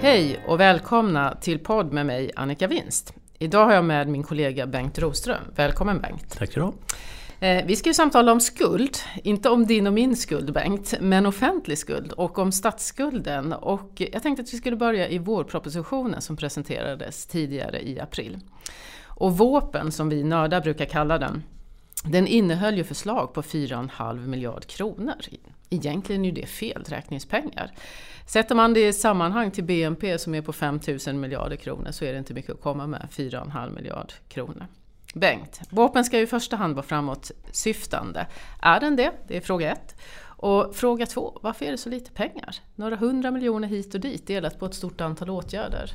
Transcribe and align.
Hej 0.00 0.44
och 0.46 0.60
välkomna 0.60 1.34
till 1.40 1.58
podd 1.58 1.92
med 1.92 2.06
mig 2.06 2.30
Annika 2.36 2.66
Winst. 2.66 3.14
Idag 3.38 3.66
har 3.66 3.72
jag 3.72 3.84
med 3.84 4.08
min 4.08 4.22
kollega 4.22 4.66
Bengt 4.66 4.98
Roström. 4.98 5.42
Välkommen 5.54 6.00
Bengt! 6.00 6.38
Tack 6.38 6.52
så 6.52 6.74
eh, 7.40 7.64
Vi 7.66 7.76
ska 7.76 7.90
ju 7.90 7.94
samtala 7.94 8.32
om 8.32 8.40
skuld, 8.40 8.96
inte 9.24 9.48
om 9.48 9.66
din 9.66 9.86
och 9.86 9.92
min 9.92 10.16
skuld 10.16 10.52
Bengt, 10.52 10.94
men 11.00 11.26
offentlig 11.26 11.78
skuld 11.78 12.12
och 12.12 12.38
om 12.38 12.52
statsskulden. 12.52 13.52
Och 13.52 13.92
jag 14.12 14.22
tänkte 14.22 14.42
att 14.42 14.54
vi 14.54 14.58
skulle 14.58 14.76
börja 14.76 15.08
i 15.08 15.18
vårpropositionen 15.18 16.20
som 16.20 16.36
presenterades 16.36 17.26
tidigare 17.26 17.88
i 17.88 18.00
april. 18.00 18.38
Och 19.04 19.38
våpen 19.38 19.92
som 19.92 20.08
vi 20.08 20.24
nördar 20.24 20.60
brukar 20.60 20.84
kalla 20.84 21.18
den, 21.18 21.42
den 22.04 22.26
innehöll 22.26 22.76
ju 22.76 22.84
förslag 22.84 23.32
på 23.34 23.42
4,5 23.42 24.26
miljard 24.26 24.66
kronor. 24.66 25.14
Egentligen 25.70 26.24
är 26.24 26.28
ju 26.28 26.34
det 26.34 26.46
felräkningspengar. 26.46 27.72
Sätter 28.26 28.54
man 28.54 28.74
det 28.74 28.88
i 28.88 28.92
sammanhang 28.92 29.50
till 29.50 29.64
BNP 29.64 30.18
som 30.18 30.34
är 30.34 30.42
på 30.42 30.52
5 30.52 30.80
000 31.06 31.14
miljarder 31.14 31.56
kronor 31.56 31.90
så 31.90 32.04
är 32.04 32.12
det 32.12 32.18
inte 32.18 32.34
mycket 32.34 32.54
att 32.54 32.60
komma 32.60 32.86
med, 32.86 33.08
4,5 33.10 33.74
miljard 33.74 34.12
kronor. 34.28 34.66
Bengt, 35.14 35.60
vapen 35.70 36.04
ska 36.04 36.16
ju 36.16 36.22
i 36.22 36.26
första 36.26 36.56
hand 36.56 36.74
vara 36.74 36.86
framåtsyftande. 36.86 38.26
Är 38.62 38.80
den 38.80 38.96
det? 38.96 39.12
Det 39.28 39.36
är 39.36 39.40
fråga 39.40 39.72
ett. 39.72 39.96
Och 40.38 40.76
fråga 40.76 41.06
två, 41.06 41.38
varför 41.42 41.64
är 41.64 41.70
det 41.70 41.78
så 41.78 41.88
lite 41.88 42.10
pengar? 42.10 42.56
Några 42.74 42.96
hundra 42.96 43.30
miljoner 43.30 43.68
hit 43.68 43.94
och 43.94 44.00
dit 44.00 44.26
delat 44.26 44.58
på 44.58 44.66
ett 44.66 44.74
stort 44.74 45.00
antal 45.00 45.30
åtgärder. 45.30 45.90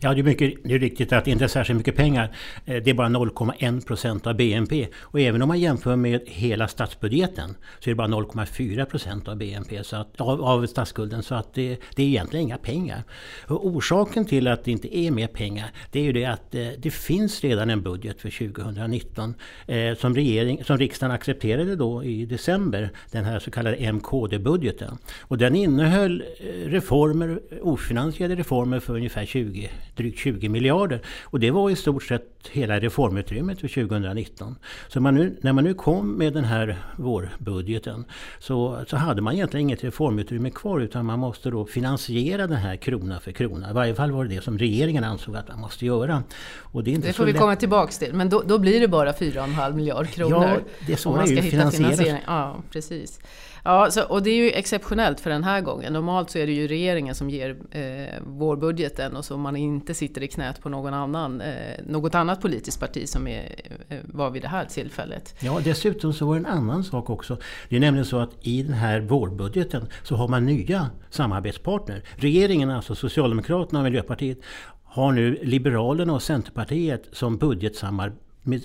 Ja, 0.00 0.14
det 0.14 0.20
är, 0.20 0.24
mycket, 0.24 0.54
det 0.64 0.74
är 0.74 0.78
riktigt 0.78 1.12
att 1.12 1.24
det 1.24 1.30
inte 1.30 1.44
är 1.44 1.48
särskilt 1.48 1.76
mycket 1.76 1.96
pengar. 1.96 2.36
Eh, 2.66 2.82
det 2.82 2.90
är 2.90 2.94
bara 2.94 3.08
0,1 3.08 3.86
procent 3.86 4.26
av 4.26 4.36
BNP. 4.36 4.88
Och 5.00 5.20
även 5.20 5.42
om 5.42 5.48
man 5.48 5.60
jämför 5.60 5.96
med 5.96 6.20
hela 6.26 6.68
statsbudgeten 6.68 7.54
så 7.80 7.90
är 7.90 7.92
det 7.92 7.96
bara 7.96 8.08
0,4 8.08 8.84
procent 8.84 9.28
av 9.28 9.36
BNP, 9.36 9.84
så 9.84 9.96
att, 9.96 10.20
av, 10.20 10.42
av 10.42 10.66
statsskulden. 10.66 11.22
Så 11.22 11.34
att 11.34 11.54
det, 11.54 11.76
det 11.96 12.02
är 12.02 12.06
egentligen 12.06 12.46
inga 12.46 12.58
pengar. 12.58 13.02
Och 13.46 13.66
orsaken 13.66 14.24
till 14.24 14.48
att 14.48 14.64
det 14.64 14.70
inte 14.70 14.98
är 14.98 15.10
mer 15.10 15.26
pengar 15.26 15.70
det 15.90 16.00
är 16.00 16.04
ju 16.04 16.12
det 16.12 16.24
att 16.24 16.54
eh, 16.54 16.68
det 16.78 16.90
finns 16.90 17.40
redan 17.40 17.70
en 17.70 17.82
budget 17.82 18.20
för 18.20 18.52
2019 18.52 19.34
eh, 19.66 19.94
som, 19.94 20.14
regering, 20.14 20.64
som 20.64 20.78
riksdagen 20.78 21.14
accepterade 21.14 21.76
då 21.76 22.04
i 22.04 22.26
december. 22.26 22.90
Den 23.10 23.24
här 23.24 23.38
så 23.38 23.50
kallade 23.50 23.92
MKD-budgeten. 23.92 24.98
Och 25.20 25.38
den 25.38 25.56
innehöll 25.56 26.22
eh, 26.40 26.68
reformer, 26.68 27.40
ofinansierade 27.62 28.34
reformer 28.34 28.80
för 28.80 28.94
ungefär 28.94 29.26
20 29.26 29.49
20, 29.52 29.70
drygt 29.96 30.18
20 30.18 30.48
miljarder. 30.48 31.00
Och 31.22 31.40
det 31.40 31.50
var 31.50 31.70
i 31.70 31.76
stort 31.76 32.02
sett 32.02 32.48
hela 32.50 32.80
reformutrymmet 32.80 33.60
för 33.60 33.68
2019. 33.68 34.56
Så 34.88 35.00
man 35.00 35.14
nu, 35.14 35.38
när 35.40 35.52
man 35.52 35.64
nu 35.64 35.74
kom 35.74 36.12
med 36.18 36.32
den 36.32 36.44
här 36.44 36.78
vårbudgeten 36.96 38.04
så, 38.38 38.84
så 38.88 38.96
hade 38.96 39.22
man 39.22 39.34
egentligen 39.34 39.66
inget 39.66 39.84
reformutrymme 39.84 40.50
kvar 40.50 40.80
utan 40.80 41.06
man 41.06 41.18
måste 41.18 41.50
då 41.50 41.66
finansiera 41.66 42.46
den 42.46 42.56
här 42.56 42.76
krona 42.76 43.20
för 43.20 43.32
krona. 43.32 43.70
I 43.70 43.72
varje 43.72 43.94
fall 43.94 44.10
var 44.10 44.24
det 44.24 44.34
det 44.34 44.44
som 44.44 44.58
regeringen 44.58 45.04
ansåg 45.04 45.36
att 45.36 45.48
man 45.48 45.60
måste 45.60 45.86
göra. 45.86 46.22
Och 46.58 46.84
det, 46.84 46.90
är 46.90 46.94
inte 46.94 47.08
det 47.08 47.12
får 47.12 47.24
vi 47.24 47.32
lätt. 47.32 47.40
komma 47.40 47.56
tillbaks 47.56 47.98
till. 47.98 48.14
Men 48.14 48.28
då, 48.28 48.42
då 48.46 48.58
blir 48.58 48.80
det 48.80 48.88
bara 48.88 49.12
4,5 49.12 49.72
miljarder 49.72 50.10
kronor. 50.10 50.44
Ja, 50.44 50.58
det 50.86 50.92
är 50.92 50.96
så 50.96 51.16
det 51.16 51.22
är 51.22 51.26
ju 51.26 51.42
finansieras. 51.42 52.20
Ja, 52.26 52.56
precis. 52.70 53.20
Ja, 53.64 53.90
så, 53.90 54.02
och 54.02 54.22
det 54.22 54.30
är 54.30 54.34
ju 54.34 54.50
exceptionellt 54.50 55.20
för 55.20 55.30
den 55.30 55.44
här 55.44 55.60
gången. 55.60 55.92
Normalt 55.92 56.30
så 56.30 56.38
är 56.38 56.46
det 56.46 56.52
ju 56.52 56.68
regeringen 56.68 57.14
som 57.14 57.30
ger 57.30 57.56
eh, 57.70 58.20
vårbudgeten 58.26 59.16
och 59.16 59.24
så 59.24 59.36
om 59.40 59.42
man 59.42 59.56
inte 59.56 59.94
sitter 59.94 60.22
i 60.22 60.28
knät 60.28 60.62
på 60.62 60.68
någon 60.68 60.94
annan, 60.94 61.40
eh, 61.40 61.84
något 61.86 62.14
annat 62.14 62.40
politiskt 62.40 62.80
parti 62.80 63.08
som 63.08 63.26
är, 63.26 63.54
eh, 63.88 63.98
var 64.04 64.30
vid 64.30 64.42
det 64.42 64.48
här 64.48 64.64
tillfället. 64.64 65.34
Ja, 65.40 65.60
dessutom 65.64 66.12
så 66.12 66.26
var 66.26 66.34
det 66.34 66.40
en 66.40 66.46
annan 66.46 66.84
sak 66.84 67.10
också. 67.10 67.38
Det 67.68 67.76
är 67.76 67.80
nämligen 67.80 68.04
så 68.04 68.18
att 68.18 68.30
i 68.40 68.62
den 68.62 68.72
här 68.72 69.00
vårbudgeten 69.00 69.86
så 70.02 70.16
har 70.16 70.28
man 70.28 70.46
nya 70.46 70.90
samarbetspartner. 71.10 72.02
Regeringen, 72.16 72.70
alltså 72.70 72.94
Socialdemokraterna 72.94 73.78
och 73.78 73.84
Miljöpartiet, 73.84 74.38
har 74.84 75.12
nu 75.12 75.38
Liberalerna 75.42 76.12
och 76.12 76.22
Centerpartiet 76.22 77.08
som 77.12 77.38
budgetsamar 77.38 78.12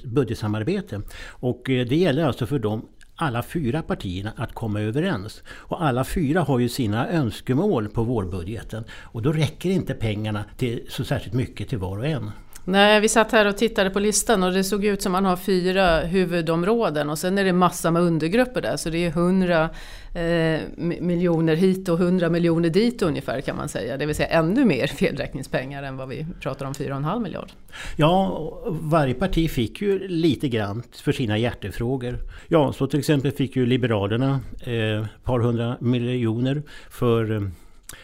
budgetsamarbete. 0.03 1.01
Och 1.27 1.69
eh, 1.69 1.87
det 1.87 1.95
gäller 1.95 2.25
alltså 2.25 2.45
för 2.45 2.59
dem 2.59 2.85
alla 3.15 3.43
fyra 3.43 3.81
partierna 3.81 4.33
att 4.37 4.53
komma 4.53 4.81
överens. 4.81 5.43
Och 5.47 5.83
alla 5.83 6.03
fyra 6.03 6.41
har 6.41 6.59
ju 6.59 6.69
sina 6.69 7.09
önskemål 7.09 7.89
på 7.89 8.03
vårbudgeten. 8.03 8.83
Och 8.91 9.21
då 9.21 9.31
räcker 9.31 9.69
inte 9.69 9.93
pengarna 9.93 10.45
till 10.57 10.85
så 10.89 11.03
särskilt 11.03 11.35
mycket 11.35 11.69
till 11.69 11.77
var 11.77 11.97
och 11.97 12.07
en. 12.07 12.31
Nej, 12.67 12.99
vi 13.01 13.09
satt 13.09 13.31
här 13.31 13.47
och 13.47 13.57
tittade 13.57 13.89
på 13.89 13.99
listan 13.99 14.43
och 14.43 14.53
det 14.53 14.63
såg 14.63 14.85
ut 14.85 15.01
som 15.01 15.11
man 15.11 15.25
har 15.25 15.37
fyra 15.37 15.99
huvudområden 15.99 17.09
och 17.09 17.19
sen 17.19 17.37
är 17.37 17.43
det 17.43 17.53
massa 17.53 17.91
med 17.91 18.01
undergrupper 18.01 18.61
där 18.61 18.77
så 18.77 18.89
det 18.89 19.05
är 19.05 19.11
hundra 19.11 19.69
eh, 20.13 20.61
miljoner 20.77 21.55
hit 21.55 21.89
och 21.89 21.97
hundra 21.97 22.29
miljoner 22.29 22.69
dit 22.69 23.01
ungefär 23.01 23.41
kan 23.41 23.55
man 23.55 23.69
säga. 23.69 23.97
Det 23.97 24.05
vill 24.05 24.15
säga 24.15 24.27
ännu 24.27 24.65
mer 24.65 24.87
felräkningspengar 24.87 25.83
än 25.83 25.97
vad 25.97 26.09
vi 26.09 26.25
pratar 26.41 26.65
om 26.65 26.73
4,5 26.73 27.23
miljard. 27.23 27.51
Ja, 27.95 28.49
varje 28.67 29.13
parti 29.13 29.51
fick 29.51 29.81
ju 29.81 30.07
lite 30.07 30.47
grann 30.47 30.83
för 30.91 31.11
sina 31.11 31.37
hjärtefrågor. 31.37 32.17
Ja, 32.47 32.73
så 32.73 32.87
till 32.87 32.99
exempel 32.99 33.31
fick 33.31 33.55
ju 33.55 33.65
Liberalerna 33.65 34.39
eh, 34.61 35.01
ett 35.01 35.23
par 35.23 35.39
hundra 35.39 35.77
miljoner 35.79 36.63
för 36.89 37.31
eh, 37.31 37.41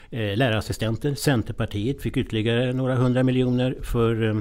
Eh, 0.09 0.37
lärarassistenter. 0.37 1.15
Centerpartiet 1.15 2.01
fick 2.01 2.17
ytterligare 2.17 2.73
några 2.73 2.95
hundra 2.95 3.23
miljoner 3.23 3.75
för 3.81 4.23
eh, 4.23 4.37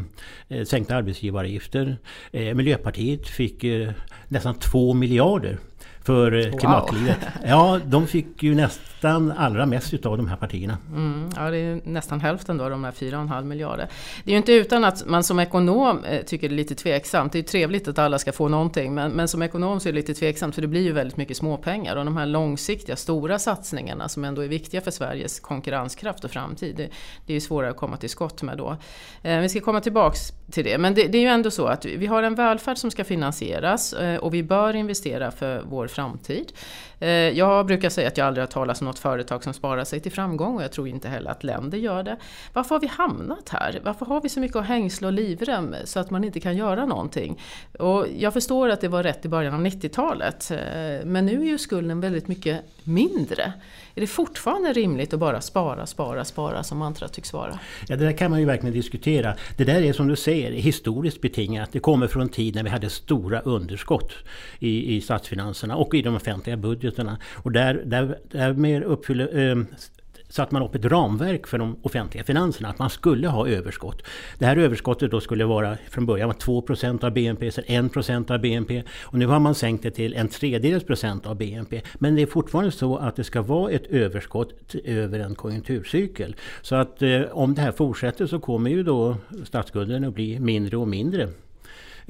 eh, 0.48 0.64
sänkta 0.64 0.96
arbetsgivaravgifter. 0.96 1.98
Miljöpartiet 2.32 3.28
fick 3.28 3.64
nästan 4.28 4.54
två 4.54 4.94
miljarder 4.94 5.58
för 6.04 6.46
eh, 6.46 6.58
klimatklivet. 6.58 7.18
Wow. 7.22 7.30
Ja, 7.48 7.80
de 7.84 8.06
fick 8.06 8.42
ju 8.42 8.54
nästan 8.54 9.32
allra 9.32 9.66
mest 9.66 9.94
utav 9.94 10.16
de 10.16 10.28
här 10.28 10.36
partierna. 10.36 10.78
Mm, 10.88 11.30
ja, 11.36 11.50
det 11.50 11.58
är 11.58 11.80
nästan 11.84 12.20
hälften 12.20 12.56
då, 12.56 12.68
de 12.68 12.84
här 12.84 12.92
4,5 12.92 13.44
miljarder. 13.44 13.88
Det 14.24 14.30
är 14.30 14.32
ju 14.32 14.36
inte 14.38 14.52
utan 14.52 14.84
att 14.84 15.06
man 15.06 15.24
som 15.24 15.38
ekonom 15.38 16.04
eh, 16.04 16.22
tycker 16.22 16.48
det 16.48 16.54
är 16.54 16.56
lite 16.56 16.74
tveksamt. 16.74 17.32
Det 17.32 17.38
är 17.38 17.42
trevligt 17.42 17.88
att 17.88 17.98
alla 17.98 18.18
ska 18.18 18.32
få 18.32 18.48
någonting, 18.48 18.94
men, 18.94 19.12
men 19.12 19.28
som 19.28 19.42
ekonom 19.42 19.80
så 19.80 19.88
är 19.88 19.92
det 19.92 19.96
lite 19.96 20.14
tveksamt 20.14 20.54
för 20.54 20.62
det 20.62 20.68
blir 20.68 20.82
ju 20.82 20.92
väldigt 20.92 21.16
mycket 21.16 21.36
småpengar. 21.36 21.96
Och 21.96 22.04
de 22.04 22.16
här 22.16 22.26
långsiktiga, 22.26 22.96
stora 22.96 23.38
satsningarna 23.38 24.08
som 24.08 24.24
ändå 24.24 24.42
är 24.42 24.48
viktiga 24.48 24.80
för 24.80 24.90
Sveriges 24.90 25.40
konkurrenskraft 25.40 26.24
och 26.24 26.30
framtid, 26.30 26.76
det, 26.76 26.88
det 27.26 27.32
är 27.32 27.34
ju 27.34 27.40
svårare 27.40 27.70
att 27.70 27.76
komma 27.76 27.96
till 27.96 28.10
skott 28.10 28.42
med 28.42 28.58
då. 28.58 28.76
Eh, 29.22 29.40
vi 29.40 29.48
ska 29.48 29.60
komma 29.60 29.80
tillbaks 29.80 30.32
till 30.50 30.64
det, 30.64 30.78
men 30.78 30.94
det, 30.94 31.06
det 31.06 31.18
är 31.18 31.22
ju 31.22 31.28
ändå 31.28 31.50
så 31.50 31.66
att 31.66 31.84
vi 31.84 32.06
har 32.06 32.22
en 32.22 32.34
välfärd 32.34 32.78
som 32.78 32.90
ska 32.90 33.04
finansieras 33.04 33.92
eh, 33.92 34.16
och 34.16 34.34
vi 34.34 34.42
bör 34.42 34.76
investera 34.76 35.30
för 35.30 35.62
vår 35.68 35.89
framtid. 35.90 36.52
Eh, 37.00 37.08
jag 37.10 37.66
brukar 37.66 37.88
säga 37.90 38.08
att 38.08 38.16
jag 38.16 38.26
aldrig 38.26 38.42
har 38.42 38.50
talat 38.50 38.80
om 38.80 38.86
något 38.86 38.98
företag 38.98 39.44
som 39.44 39.54
sparar 39.54 39.84
sig 39.84 40.00
till 40.00 40.12
framgång 40.12 40.56
och 40.56 40.62
jag 40.62 40.72
tror 40.72 40.88
inte 40.88 41.08
heller 41.08 41.30
att 41.30 41.44
länder 41.44 41.78
gör 41.78 42.02
det. 42.02 42.16
Varför 42.52 42.74
har 42.74 42.80
vi 42.80 42.86
hamnat 42.86 43.48
här? 43.48 43.80
Varför 43.84 44.06
har 44.06 44.20
vi 44.20 44.28
så 44.28 44.40
mycket 44.40 44.56
att 44.56 44.66
hängsla 44.66 45.08
och 45.08 45.12
livrem 45.12 45.74
så 45.84 46.00
att 46.00 46.10
man 46.10 46.24
inte 46.24 46.40
kan 46.40 46.56
göra 46.56 46.86
någonting? 46.86 47.40
Och 47.78 48.06
jag 48.18 48.32
förstår 48.32 48.68
att 48.68 48.80
det 48.80 48.88
var 48.88 49.02
rätt 49.02 49.24
i 49.24 49.28
början 49.28 49.54
av 49.54 49.60
90-talet 49.60 50.50
eh, 50.50 50.58
men 51.04 51.26
nu 51.26 51.40
är 51.40 51.46
ju 51.46 51.58
skulden 51.58 52.00
väldigt 52.00 52.28
mycket 52.28 52.60
mindre. 52.84 53.52
Är 53.94 54.00
det 54.00 54.06
fortfarande 54.06 54.72
rimligt 54.72 55.12
att 55.12 55.20
bara 55.20 55.40
spara, 55.40 55.86
spara, 55.86 56.24
spara 56.24 56.62
som 56.62 56.78
mantra 56.78 57.08
tycks 57.08 57.32
vara? 57.32 57.58
Ja, 57.88 57.96
det 57.96 58.04
där 58.04 58.12
kan 58.12 58.30
man 58.30 58.40
ju 58.40 58.46
verkligen 58.46 58.74
diskutera. 58.74 59.34
Det 59.56 59.64
där 59.64 59.82
är 59.82 59.92
som 59.92 60.08
du 60.08 60.16
säger 60.16 60.52
historiskt 60.52 61.20
betingat. 61.20 61.72
Det 61.72 61.80
kommer 61.80 62.06
från 62.06 62.22
en 62.22 62.28
tid 62.28 62.54
när 62.54 62.62
vi 62.62 62.70
hade 62.70 62.90
stora 62.90 63.40
underskott 63.40 64.12
i, 64.58 64.96
i 64.96 65.00
statsfinanserna 65.00 65.76
och 65.76 65.94
i 65.94 66.02
de 66.02 66.16
offentliga 66.16 66.56
budgeterna. 66.90 67.18
Och 67.42 67.52
där, 67.52 67.82
där, 67.84 68.18
därmed 68.30 68.82
uppfyller, 68.82 69.50
eh, 69.50 69.64
satte 70.28 70.54
man 70.54 70.62
upp 70.62 70.74
ett 70.74 70.84
ramverk 70.84 71.46
för 71.46 71.58
de 71.58 71.76
offentliga 71.82 72.24
finanserna, 72.24 72.68
att 72.68 72.78
man 72.78 72.90
skulle 72.90 73.28
ha 73.28 73.48
överskott. 73.48 74.02
Det 74.38 74.46
här 74.46 74.56
överskottet 74.56 75.10
då 75.10 75.20
skulle 75.20 75.44
vara 75.44 75.76
från 75.90 76.06
början 76.06 76.30
2% 76.30 77.04
av 77.04 77.12
BNP, 77.12 77.50
sen 77.50 77.64
1% 77.64 78.30
av 78.30 78.40
BNP 78.40 78.82
och 79.02 79.18
nu 79.18 79.26
har 79.26 79.40
man 79.40 79.54
sänkt 79.54 79.82
det 79.82 79.90
till 79.90 80.14
en 80.14 80.28
tredjedels 80.28 80.84
procent 80.84 81.26
av 81.26 81.36
BNP. 81.36 81.82
Men 81.94 82.14
det 82.14 82.22
är 82.22 82.26
fortfarande 82.26 82.70
så 82.70 82.96
att 82.96 83.16
det 83.16 83.24
ska 83.24 83.42
vara 83.42 83.70
ett 83.70 83.86
överskott 83.86 84.74
över 84.84 85.20
en 85.20 85.34
konjunkturcykel. 85.34 86.36
Så 86.62 86.74
att 86.74 87.02
eh, 87.02 87.22
om 87.32 87.54
det 87.54 87.62
här 87.62 87.72
fortsätter 87.72 88.26
så 88.26 88.38
kommer 88.38 88.70
ju 88.70 88.82
då 88.82 89.16
statsskulden 89.44 90.04
att 90.04 90.14
bli 90.14 90.40
mindre 90.40 90.76
och 90.76 90.88
mindre. 90.88 91.28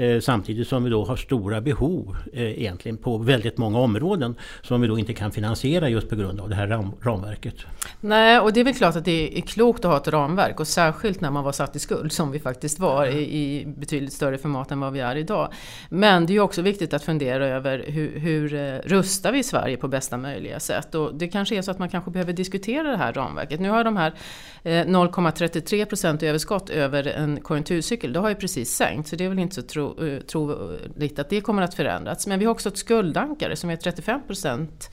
Eh, 0.01 0.21
samtidigt 0.21 0.69
som 0.69 0.85
vi 0.85 0.91
då 0.91 1.05
har 1.05 1.17
stora 1.17 1.61
behov 1.61 2.17
eh, 2.33 2.43
egentligen 2.43 2.97
på 2.97 3.19
väldigt 3.19 3.59
många 3.59 3.79
områden 3.79 4.35
som 4.63 4.81
vi 4.81 4.87
då 4.87 4.99
inte 4.99 5.15
kan 5.15 5.33
finansiera 5.33 5.89
just 5.89 6.09
på 6.09 6.17
grund 6.17 6.41
av 6.41 6.49
det 6.49 6.55
här 6.55 6.67
ram 6.67 6.93
ramverket. 7.03 7.55
Nej, 8.01 8.41
och 8.41 8.53
det 8.53 8.61
är 8.61 8.65
väl 8.65 8.75
klart 8.75 8.97
att 8.97 9.05
det 9.05 9.39
är 9.39 9.41
klokt 9.41 9.85
att 9.85 9.91
ha 9.91 9.97
ett 9.97 10.09
ramverk 10.09 10.61
och 10.61 10.69
särskilt 10.69 11.21
när 11.21 11.31
man 11.31 11.45
var 11.45 11.53
satt 11.53 11.77
i 11.77 11.79
skuld 11.79 12.13
som 12.13 12.31
vi 12.31 12.41
faktiskt 12.41 12.79
var 12.79 13.07
i, 13.07 13.21
i 13.21 13.67
betydligt 13.67 14.13
större 14.13 14.39
format 14.39 14.71
än 14.71 14.81
vad 14.81 14.93
vi 14.93 15.01
är 15.01 15.17
idag. 15.17 15.53
Men 15.89 16.27
det 16.27 16.37
är 16.37 16.41
också 16.41 16.63
viktigt 16.63 16.95
att 16.95 17.03
fundera 17.03 17.47
över 17.47 17.85
hur, 17.87 18.19
hur 18.19 18.49
rustar 18.85 19.33
vi 19.33 19.43
Sverige 19.43 19.77
på 19.77 19.89
bästa 19.89 20.17
möjliga 20.17 20.61
sätt 20.61 20.95
och 20.95 21.15
det 21.15 21.29
kanske 21.29 21.57
är 21.57 21.63
så 21.63 21.71
att 21.71 21.79
man 21.79 21.89
kanske 21.89 22.11
behöver 22.11 22.33
diskutera 22.33 22.91
det 22.91 22.97
här 22.97 23.13
ramverket. 23.13 23.61
Nu 23.61 23.71
har 23.71 23.85
de 23.85 23.97
här 23.97 24.15
0,33 24.65 25.85
procent 25.85 26.23
överskott 26.23 26.71
över 26.71 27.07
en 27.07 27.41
konjunkturcykel, 27.41 28.13
det 28.13 28.21
har 28.21 28.29
ju 28.29 28.35
precis 28.35 28.71
sänkt 28.71 29.09
så 29.09 29.17
det 29.17 29.25
är 29.25 29.29
väl 29.29 29.39
inte 29.39 29.55
så 29.55 29.63
tro, 29.63 29.90
Eh, 29.99 30.21
tro, 30.21 30.23
troligt 30.27 31.19
eh, 31.19 31.21
att 31.21 31.31
det 31.31 31.41
kommer 31.41 31.63
att 31.63 31.75
förändras. 31.75 32.27
Men 32.27 32.39
vi 32.39 32.45
har 32.45 32.53
också 32.53 32.69
ett 32.69 32.79
skuldankare 32.79 33.57
som 33.57 33.71
är 33.71 33.77
35 33.77 34.21
procent 34.27 34.91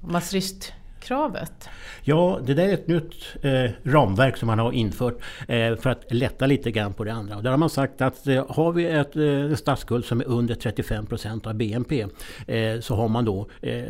Maastricht 0.00 0.72
kravet? 1.04 1.68
Ja, 2.02 2.40
det 2.46 2.54
där 2.54 2.68
är 2.68 2.74
ett 2.74 2.88
nytt 2.88 3.14
eh, 3.42 3.70
ramverk 3.82 4.36
som 4.36 4.46
man 4.46 4.58
har 4.58 4.72
infört 4.72 5.18
eh, 5.48 5.76
för 5.76 5.90
att 5.90 6.04
lätta 6.08 6.46
lite 6.46 6.70
grann 6.70 6.92
på 6.92 7.04
det 7.04 7.12
andra. 7.12 7.36
Och 7.36 7.42
där 7.42 7.50
har 7.50 7.58
man 7.58 7.70
sagt 7.70 8.00
att 8.00 8.26
eh, 8.26 8.46
har 8.48 8.72
vi 8.72 8.86
ett 8.86 9.16
eh, 9.16 9.56
statsskuld 9.56 10.04
som 10.04 10.20
är 10.20 10.28
under 10.28 10.54
35 10.54 11.06
procent 11.06 11.46
av 11.46 11.54
BNP 11.54 12.06
eh, 12.46 12.80
så 12.80 12.94
har 12.94 13.08
man 13.08 13.24
då 13.24 13.46
eh, 13.62 13.82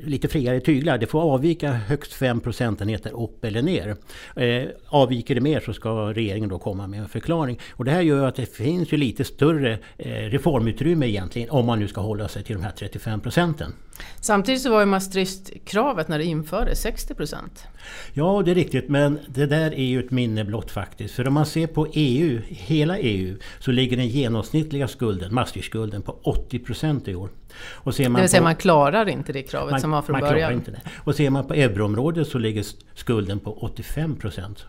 lite 0.00 0.28
friare 0.28 0.60
tyglar. 0.60 0.98
Det 0.98 1.06
får 1.06 1.20
avvika 1.20 1.72
högst 1.72 2.12
5 2.12 2.40
procentenheter 2.40 3.22
upp 3.22 3.44
eller 3.44 3.62
ner. 3.62 3.96
Eh, 4.36 4.68
avviker 4.88 5.34
det 5.34 5.40
mer 5.40 5.60
så 5.60 5.72
ska 5.72 6.12
regeringen 6.12 6.48
då 6.48 6.58
komma 6.58 6.86
med 6.86 7.00
en 7.00 7.08
förklaring. 7.08 7.60
Och 7.70 7.84
det 7.84 7.90
här 7.90 8.00
gör 8.00 8.28
att 8.28 8.36
det 8.36 8.46
finns 8.46 8.92
ju 8.92 8.96
lite 8.96 9.24
större 9.24 9.78
eh, 9.96 10.10
reformutrymme 10.10 11.06
egentligen 11.06 11.50
om 11.50 11.66
man 11.66 11.78
nu 11.78 11.88
ska 11.88 12.00
hålla 12.00 12.28
sig 12.28 12.42
till 12.42 12.56
de 12.56 12.62
här 12.62 12.72
35 12.72 13.20
procenten. 13.20 13.72
Samtidigt 14.20 14.62
så 14.62 14.70
var 14.70 14.80
ju 14.80 14.86
Maastrichtkravet 14.86 16.08
när 16.08 16.18
det 16.18 16.24
infördes 16.24 16.80
60 16.80 17.14
procent. 17.14 17.64
Ja, 18.12 18.42
det 18.44 18.50
är 18.50 18.54
riktigt, 18.54 18.88
men 18.88 19.18
det 19.28 19.46
där 19.46 19.74
är 19.74 19.84
ju 19.84 20.00
ett 20.00 20.10
minne 20.10 20.44
blott 20.44 20.70
faktiskt. 20.70 21.14
För 21.14 21.28
om 21.28 21.34
man 21.34 21.46
ser 21.46 21.66
på 21.66 21.86
EU, 21.92 22.40
hela 22.48 22.98
EU, 22.98 23.36
så 23.58 23.70
ligger 23.70 23.96
den 23.96 24.08
genomsnittliga 24.08 24.88
skulden, 24.88 25.34
Maastrichtskulden, 25.34 26.02
på 26.02 26.16
80 26.22 26.58
procent 26.58 27.08
i 27.08 27.14
år. 27.14 27.30
Och 27.70 27.94
ser 27.94 28.08
man 28.08 28.14
det 28.14 28.20
vill 28.20 28.30
säga 28.30 28.40
på, 28.40 28.44
man 28.44 28.56
klarar 28.56 29.08
inte 29.08 29.32
det 29.32 29.42
kravet 29.42 29.70
man, 29.70 29.80
som 29.80 29.90
var 29.90 30.02
från 30.02 30.12
man 30.12 30.20
början? 30.20 30.38
Klarar 30.38 30.52
inte 30.52 30.70
det. 30.70 30.80
Och 31.04 31.14
ser 31.14 31.30
man 31.30 31.46
på 31.46 31.54
euroområdet 31.54 32.28
så 32.28 32.38
ligger 32.38 32.64
skulden 32.94 33.40
på 33.40 33.52
85 33.52 34.16
procent. 34.16 34.66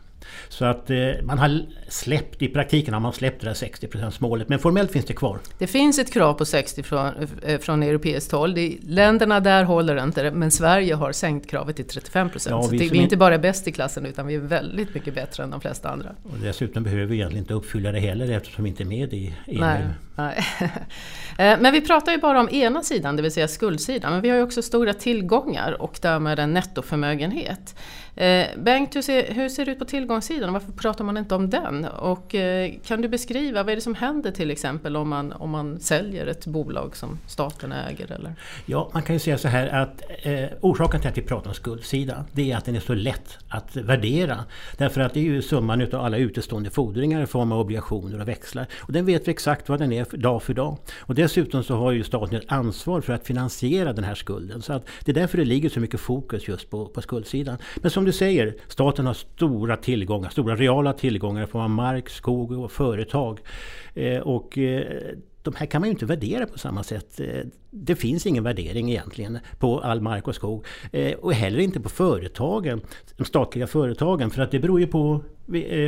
Så 0.50 0.66
att 0.66 0.90
eh, 0.90 0.98
man 1.24 1.38
har 1.38 1.62
släppt, 1.88 2.42
i 2.42 2.48
praktiken 2.48 2.94
har 2.94 3.02
man 3.02 3.14
släppt 3.14 3.42
det 3.42 3.48
där 3.48 3.54
60% 3.54 4.14
målet 4.20 4.50
men 4.50 4.60
formellt 4.60 4.92
finns 4.92 5.06
det 5.06 5.14
kvar. 5.14 5.40
Det 5.58 5.68
finns 5.68 6.00
ett 6.00 6.14
krav 6.14 6.34
på 6.34 6.46
60 6.46 6.84
från, 6.84 7.14
eh, 7.44 7.60
från 7.60 7.84
europeiskt 7.84 8.32
håll. 8.32 8.54
Det, 8.54 8.78
länderna 8.84 9.40
där 9.40 9.64
håller 9.64 10.04
inte 10.04 10.24
det, 10.24 10.32
men 10.32 10.52
Sverige 10.52 10.96
har 10.96 11.12
sänkt 11.12 11.50
kravet 11.50 11.76
till 11.76 11.88
35 11.88 12.30
Ja, 12.34 12.40
så 12.40 12.70
vi, 12.70 12.78
det, 12.78 12.90
vi 12.90 12.98
är 12.98 13.02
inte 13.02 13.18
bara 13.18 13.38
bäst 13.38 13.68
i 13.68 13.72
klassen 13.72 14.06
utan 14.06 14.28
vi 14.28 14.36
är 14.36 14.40
väldigt 14.40 14.94
mycket 14.94 15.16
bättre 15.16 15.44
än 15.44 15.50
de 15.50 15.62
flesta 15.62 15.90
andra. 15.90 16.10
Och 16.24 16.38
dessutom 16.42 16.84
behöver 16.84 17.06
vi 17.06 17.16
egentligen 17.16 17.44
inte 17.44 17.54
uppfylla 17.54 17.92
det 17.92 18.00
heller 18.00 18.32
eftersom 18.32 18.64
vi 18.64 18.70
inte 18.70 18.84
är 18.84 18.86
med 18.86 19.14
i 19.14 19.36
EMU. 19.48 19.60
Nej, 19.60 19.84
nej. 20.16 20.46
Eh, 21.38 21.60
men 21.60 21.74
vi 21.74 21.82
pratar 21.82 22.12
ju 22.12 22.18
bara 22.18 22.40
om 22.40 22.50
ena 22.50 22.82
sidan, 22.82 23.16
det 23.16 23.22
vill 23.22 23.32
säga 23.32 23.48
skuldsidan. 23.48 24.12
Men 24.12 24.22
vi 24.22 24.30
har 24.30 24.38
ju 24.38 24.44
också 24.44 24.62
stora 24.62 24.94
tillgångar 24.94 25.82
och 25.82 26.00
därmed 26.02 26.40
en 26.40 26.54
nettoförmögenhet. 26.54 27.76
Bengt, 28.58 28.96
hur 28.96 29.02
ser, 29.02 29.34
hur 29.34 29.50
ser 29.50 29.66
det 29.66 29.72
ut 29.72 29.80
på 29.80 29.86
tillgångssidan? 30.10 30.54
Varför 30.54 30.72
pratar 30.72 31.06
man 31.06 31.18
inte 31.18 31.36
om 31.36 31.50
den? 31.50 31.86
Och 31.86 32.36
eh, 32.36 32.74
kan 32.86 33.02
du 33.02 33.08
beskriva 33.08 33.64
vad 33.64 33.72
är 33.72 33.76
det 33.76 33.82
som 33.82 33.96
händer 33.96 34.32
till 34.32 34.52
exempel 34.52 34.96
om 34.96 35.10
man, 35.10 35.34
om 35.34 35.50
man 35.50 35.80
säljer 35.80 36.28
ett 36.28 36.46
bolag 36.46 36.96
som 36.96 37.20
staten 37.28 37.72
äger? 37.72 38.12
Eller? 38.12 38.36
Ja, 38.66 38.90
man 38.94 39.04
kan 39.04 39.16
ju 39.16 39.20
säga 39.20 39.38
så 39.38 39.48
här 39.48 39.68
att 39.68 40.02
eh, 40.24 40.44
orsaken 40.62 41.02
till 41.02 41.10
att 41.10 41.18
vi 41.18 41.22
pratar 41.22 41.50
om 41.50 41.54
skuldsidan 41.54 42.24
det 42.32 42.52
är 42.52 42.58
att 42.58 42.66
den 42.66 42.76
är 42.76 42.80
så 42.80 42.94
lätt 42.94 43.38
att 43.50 43.76
värdera. 43.76 44.46
Därför 44.78 45.02
att 45.02 45.14
det 45.14 45.20
är 45.20 45.24
ju 45.24 45.42
summan 45.42 45.82
utav 45.82 46.06
alla 46.06 46.18
utestående 46.18 46.70
fordringar 46.70 47.24
i 47.24 47.26
form 47.26 47.52
av 47.52 47.60
obligationer 47.60 48.22
och 48.22 48.28
växlar. 48.28 48.68
Och 48.78 48.94
den 48.94 49.06
vet 49.06 49.28
vi 49.28 49.32
exakt 49.32 49.70
vad 49.70 49.80
den 49.80 49.92
är 49.92 50.18
dag 50.18 50.44
för 50.44 50.54
dag. 50.54 50.78
Och 51.00 51.16
dessutom 51.16 51.64
så 51.64 51.76
har 51.76 51.92
ju 51.92 52.04
staten 52.04 52.36
ett 52.36 52.52
ansvar 52.52 53.02
för 53.02 53.14
att 53.14 53.28
finansiera 53.28 53.94
den 53.94 54.04
här 54.04 54.16
skulden. 54.16 54.62
Så 54.62 54.74
att 54.74 54.86
det 55.06 55.12
är 55.12 55.16
därför 55.16 55.38
det 55.38 55.46
ligger 55.46 55.70
så 55.70 55.80
mycket 55.80 56.00
fokus 56.00 56.48
just 56.48 56.70
på, 56.70 56.86
på 56.86 57.02
skuldsidan. 57.02 57.58
Men 57.76 57.92
som 57.92 58.06
du 58.06 58.12
säger, 58.12 58.56
staten 58.68 59.06
har 59.06 59.14
stora 59.14 59.76
tillgångar, 60.00 60.30
stora 60.30 60.56
reala 60.56 60.94
tillgångar 60.94 61.44
i 61.44 61.48
form 61.48 61.62
av 61.62 61.70
mark, 61.70 62.10
skog 62.10 62.52
och 62.52 62.72
företag. 62.72 63.40
Eh, 63.94 64.20
och 64.20 64.58
eh, 64.58 64.84
de 65.44 65.56
här 65.56 65.66
kan 65.66 65.82
man 65.82 65.88
ju 65.88 65.92
inte 65.92 66.06
värdera 66.06 66.46
på 66.46 66.60
samma 66.60 66.84
sätt. 66.84 67.20
Eh, 67.20 67.46
det 67.72 67.96
finns 67.96 68.26
ingen 68.26 68.44
värdering 68.44 68.90
egentligen 68.90 69.40
på 69.60 69.80
all 69.80 70.02
mark 70.02 70.28
och 70.28 70.36
skog. 70.36 70.66
Och 71.22 71.34
heller 71.34 71.60
inte 71.60 71.80
på 71.80 71.90
företagen, 71.90 72.82
de 73.18 73.26
statliga 73.26 73.68
företagen. 73.68 74.32
För 74.32 74.42
att 74.42 74.52
det 74.52 74.60
beror 74.60 74.80
ju 74.80 74.88
på 74.88 75.22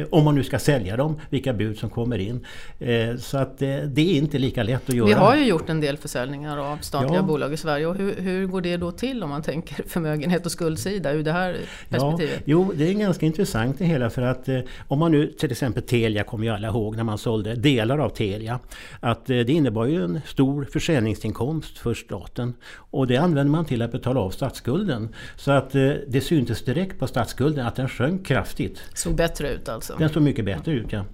om 0.10 0.24
man 0.24 0.36
nu 0.36 0.44
ska 0.44 0.60
sälja 0.60 0.98
dem, 0.98 1.20
vilka 1.30 1.54
bud 1.54 1.78
som 1.78 1.90
kommer 1.90 2.18
in. 2.18 2.46
Eh, 2.80 3.16
så 3.18 3.38
att 3.38 3.62
eh, 3.62 3.68
det 3.68 4.02
är 4.02 4.18
inte 4.18 4.38
lika 4.38 4.64
lätt 4.64 4.90
att 4.90 4.96
göra. 4.96 5.08
Vi 5.08 5.14
har 5.14 5.36
ju 5.36 5.46
gjort 5.46 5.70
en 5.70 5.82
del 5.82 5.98
försäljningar 5.98 6.58
av 6.58 6.78
statliga 6.78 7.16
ja. 7.16 7.22
bolag 7.22 7.54
i 7.54 7.58
Sverige 7.58 7.86
och 7.86 7.96
hur, 7.96 8.16
hur, 8.16 8.48
går 8.48 8.62
det 8.62 8.78
då 8.78 8.92
till 8.92 9.24
om 9.24 9.30
man 9.30 9.42
tänker 9.42 9.84
förmögenhet 9.88 10.46
och 10.46 10.52
skuldsida 10.52 11.12
ur 11.12 11.24
det 11.24 11.32
här 11.32 11.58
perspektivet? 11.90 12.36
Ja, 12.36 12.42
jo, 12.46 12.72
det 12.76 12.90
är 12.90 12.94
ganska 12.94 13.26
intressant 13.26 13.80
det 13.80 13.86
hela 13.86 14.10
för 14.10 14.22
att 14.22 14.50
om 14.88 15.00
man 15.00 15.12
nu 15.12 15.28
till 15.28 15.52
exempel 15.52 15.84
Telia 15.84 16.24
kommer 16.24 16.46
ju 16.46 16.52
alla 16.52 16.68
ihåg 16.68 16.96
när 16.96 17.04
man 17.04 17.18
sålde 17.18 17.56
delar 17.56 17.98
av 17.98 18.10
Telia. 18.10 18.60
Att 19.00 19.26
det 19.26 19.50
innebar 19.50 19.86
ju 19.86 20.04
en 20.04 20.22
stor 20.26 20.68
försäljningsinkomst 20.74 21.78
för 21.78 21.94
staten 21.94 22.54
och 22.76 23.08
det 23.08 23.18
använde 23.18 23.52
man 23.52 23.66
till 23.66 23.82
att 23.82 23.92
betala 23.92 24.20
av 24.20 24.30
statsskulden. 24.30 25.16
Så 25.36 25.52
att 25.52 25.72
det 26.08 26.24
syntes 26.24 26.66
direkt 26.66 27.00
på 27.00 27.08
statsskulden 27.08 27.68
att 27.68 27.76
den 27.76 27.90
sjönk 27.90 28.26
kraftigt. 28.26 28.82
Såg 28.94 29.16
bättre 29.16 29.51
ut 29.52 29.70
alltså? 29.70 29.96
Den 30.00 30.10
såg 30.10 30.24
mycket 30.24 30.46
bättre 30.46 30.72
ut 30.72 30.88
ja. 30.90 31.06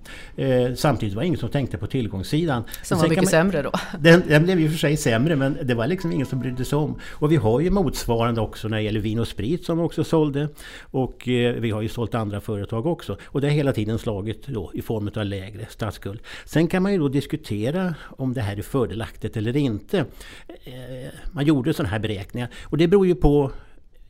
Eh, 0.43 0.73
samtidigt 0.75 1.15
var 1.15 1.21
det 1.21 1.27
ingen 1.27 1.39
som 1.39 1.49
tänkte 1.49 1.77
på 1.77 1.87
tillgångssidan. 1.87 2.63
Som 2.83 2.97
var 2.97 3.07
mycket 3.07 3.23
man, 3.23 3.31
sämre 3.31 3.61
då? 3.61 3.71
Den, 3.99 4.23
den 4.27 4.43
blev 4.43 4.59
ju 4.59 4.69
för 4.69 4.77
sig 4.77 4.97
sämre 4.97 5.35
men 5.35 5.57
det 5.63 5.73
var 5.73 5.87
liksom 5.87 6.11
ingen 6.11 6.25
som 6.25 6.39
brydde 6.39 6.65
sig 6.65 6.77
om. 6.77 6.99
Och 7.11 7.31
vi 7.31 7.35
har 7.35 7.59
ju 7.59 7.69
motsvarande 7.69 8.41
också 8.41 8.67
när 8.67 8.77
det 8.77 8.83
gäller 8.83 8.99
vin 8.99 9.19
och 9.19 9.27
sprit 9.27 9.65
som 9.65 9.79
också 9.79 10.03
sålde. 10.03 10.49
Och 10.81 11.27
eh, 11.27 11.53
vi 11.53 11.71
har 11.71 11.81
ju 11.81 11.89
sålt 11.89 12.15
andra 12.15 12.41
företag 12.41 12.85
också. 12.85 13.17
Och 13.25 13.41
det 13.41 13.47
har 13.47 13.53
hela 13.53 13.73
tiden 13.73 13.99
slagit 13.99 14.47
då 14.47 14.71
i 14.73 14.81
form 14.81 15.11
av 15.15 15.25
lägre 15.25 15.65
statsskuld. 15.69 16.19
Sen 16.45 16.67
kan 16.67 16.83
man 16.83 16.91
ju 16.91 16.97
då 16.97 17.07
diskutera 17.07 17.95
om 18.17 18.33
det 18.33 18.41
här 18.41 18.57
är 18.57 18.61
fördelaktigt 18.61 19.37
eller 19.37 19.57
inte. 19.57 20.05
Eh, 20.47 21.09
man 21.31 21.45
gjorde 21.45 21.73
sådana 21.73 21.89
här 21.89 21.99
beräkningar 21.99 22.49
och 22.63 22.77
det 22.77 22.87
beror 22.87 23.07
ju 23.07 23.15
på 23.15 23.51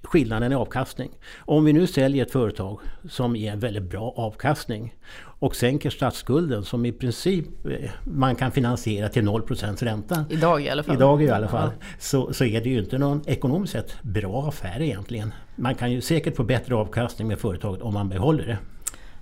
skillnaden 0.07 0.51
i 0.51 0.55
avkastning. 0.55 1.09
Om 1.37 1.65
vi 1.65 1.73
nu 1.73 1.87
säljer 1.87 2.25
ett 2.25 2.31
företag 2.31 2.79
som 3.09 3.35
ger 3.35 3.51
en 3.51 3.59
väldigt 3.59 3.83
bra 3.83 4.13
avkastning 4.17 4.95
och 5.39 5.55
sänker 5.55 5.89
statsskulden 5.89 6.63
som 6.63 6.85
i 6.85 6.91
princip 6.91 7.65
eh, 7.65 7.89
man 8.03 8.35
kan 8.35 8.51
finansiera 8.51 9.09
till 9.09 9.23
0 9.23 9.41
ränta. 9.79 10.25
Idag 10.29 10.61
i 10.61 10.69
alla 10.69 10.83
fall. 10.83 10.95
Idag 10.95 11.23
i 11.23 11.29
alla 11.29 11.47
fall. 11.47 11.69
Ja. 11.79 11.85
Så, 11.99 12.33
så 12.33 12.43
är 12.43 12.61
det 12.61 12.69
ju 12.69 12.79
inte 12.79 12.97
någon 12.97 13.21
ekonomiskt 13.27 13.73
sett 13.73 14.01
bra 14.01 14.47
affär 14.47 14.81
egentligen. 14.81 15.33
Man 15.55 15.75
kan 15.75 15.91
ju 15.91 16.01
säkert 16.01 16.35
få 16.35 16.43
bättre 16.43 16.75
avkastning 16.75 17.27
med 17.27 17.39
företaget 17.39 17.81
om 17.81 17.93
man 17.93 18.09
behåller 18.09 18.45
det. 18.45 18.57